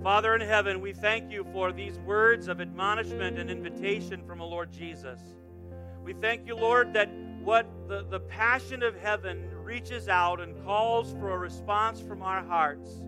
Father 0.00 0.36
in 0.36 0.40
heaven, 0.40 0.80
we 0.80 0.92
thank 0.92 1.32
you 1.32 1.44
for 1.52 1.72
these 1.72 1.98
words 1.98 2.46
of 2.46 2.60
admonishment 2.60 3.36
and 3.36 3.50
invitation 3.50 4.22
from 4.24 4.38
the 4.38 4.44
Lord 4.44 4.70
Jesus. 4.70 5.18
We 6.04 6.12
thank 6.12 6.46
you, 6.46 6.54
Lord, 6.54 6.92
that 6.92 7.10
what 7.42 7.66
the, 7.88 8.06
the 8.08 8.20
passion 8.20 8.84
of 8.84 8.94
heaven 9.00 9.50
reaches 9.64 10.08
out 10.08 10.40
and 10.40 10.64
calls 10.64 11.12
for 11.14 11.32
a 11.32 11.38
response 11.38 12.00
from 12.00 12.22
our 12.22 12.44
hearts. 12.44 13.02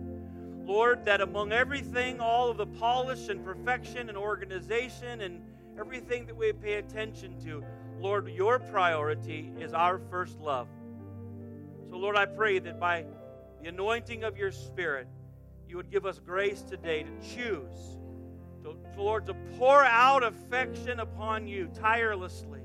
Lord, 0.65 1.05
that 1.05 1.21
among 1.21 1.53
everything, 1.53 2.19
all 2.19 2.49
of 2.49 2.57
the 2.57 2.67
polish 2.67 3.29
and 3.29 3.45
perfection 3.45 4.09
and 4.09 4.17
organization 4.17 5.21
and 5.21 5.41
everything 5.79 6.25
that 6.25 6.35
we 6.35 6.51
pay 6.51 6.73
attention 6.73 7.39
to, 7.45 7.63
Lord, 8.01 8.27
your 8.27 8.59
priority 8.59 9.53
is 9.57 9.71
our 9.71 10.01
first 10.09 10.37
love. 10.41 10.67
So, 11.89 11.97
Lord, 11.97 12.15
I 12.15 12.25
pray 12.25 12.59
that 12.59 12.79
by 12.79 13.05
the 13.61 13.69
anointing 13.69 14.23
of 14.23 14.37
your 14.37 14.51
Spirit, 14.51 15.07
you 15.67 15.75
would 15.77 15.89
give 15.89 16.05
us 16.05 16.19
grace 16.19 16.61
today 16.61 17.03
to 17.03 17.35
choose, 17.35 17.97
to, 18.63 18.75
Lord, 18.95 19.25
to 19.25 19.33
pour 19.57 19.83
out 19.83 20.23
affection 20.23 20.99
upon 20.99 21.47
you 21.47 21.69
tirelessly. 21.73 22.61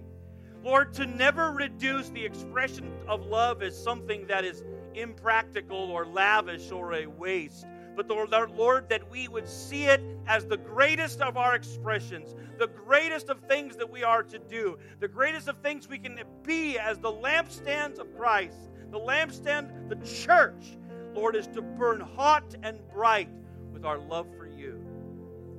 Lord, 0.62 0.94
to 0.94 1.06
never 1.06 1.52
reduce 1.52 2.08
the 2.10 2.24
expression 2.24 2.90
of 3.06 3.26
love 3.26 3.62
as 3.62 3.82
something 3.82 4.26
that 4.26 4.44
is 4.44 4.62
impractical 4.94 5.76
or 5.76 6.06
lavish 6.06 6.70
or 6.70 6.94
a 6.94 7.06
waste. 7.06 7.66
But 7.96 8.08
Lord, 8.08 8.30
Lord, 8.56 8.88
that 8.88 9.10
we 9.10 9.28
would 9.28 9.48
see 9.48 9.84
it 9.84 10.00
as 10.26 10.46
the 10.46 10.56
greatest 10.56 11.20
of 11.20 11.36
our 11.36 11.54
expressions, 11.54 12.34
the 12.58 12.66
greatest 12.66 13.28
of 13.28 13.40
things 13.40 13.76
that 13.76 13.90
we 13.90 14.02
are 14.02 14.22
to 14.22 14.38
do, 14.38 14.78
the 15.00 15.08
greatest 15.08 15.48
of 15.48 15.58
things 15.58 15.88
we 15.88 15.98
can 15.98 16.18
be 16.42 16.78
as 16.78 16.98
the 16.98 17.12
lampstands 17.12 17.98
of 17.98 18.14
Christ. 18.16 18.70
The 18.94 19.00
lampstand, 19.00 19.88
the 19.88 19.96
church, 20.06 20.78
Lord, 21.14 21.34
is 21.34 21.48
to 21.48 21.60
burn 21.60 21.98
hot 21.98 22.54
and 22.62 22.78
bright 22.92 23.28
with 23.72 23.84
our 23.84 23.98
love 23.98 24.28
for 24.38 24.46
you. 24.46 24.80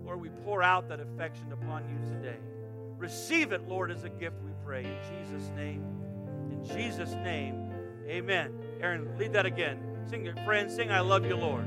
Lord, 0.06 0.22
we 0.22 0.30
pour 0.46 0.64
out 0.64 0.88
that 0.88 1.02
affection 1.02 1.52
upon 1.52 1.84
you 1.90 1.98
today. 2.08 2.38
Receive 2.98 3.52
it, 3.52 3.68
Lord, 3.68 3.92
as 3.92 4.06
a 4.06 4.10
gift, 4.10 4.38
we 4.42 4.52
pray. 4.64 4.86
In 4.86 5.26
Jesus' 5.26 5.52
name. 5.54 5.84
In 6.50 6.64
Jesus' 6.64 7.12
name. 7.16 7.74
Amen. 8.08 8.54
Aaron, 8.80 9.18
lead 9.18 9.34
that 9.34 9.46
again. 9.46 9.80
Sing 10.10 10.26
it, 10.26 10.40
friends. 10.46 10.74
Sing, 10.74 10.90
I 10.90 11.02
love 11.02 11.26
you, 11.26 11.36
Lord. 11.36 11.66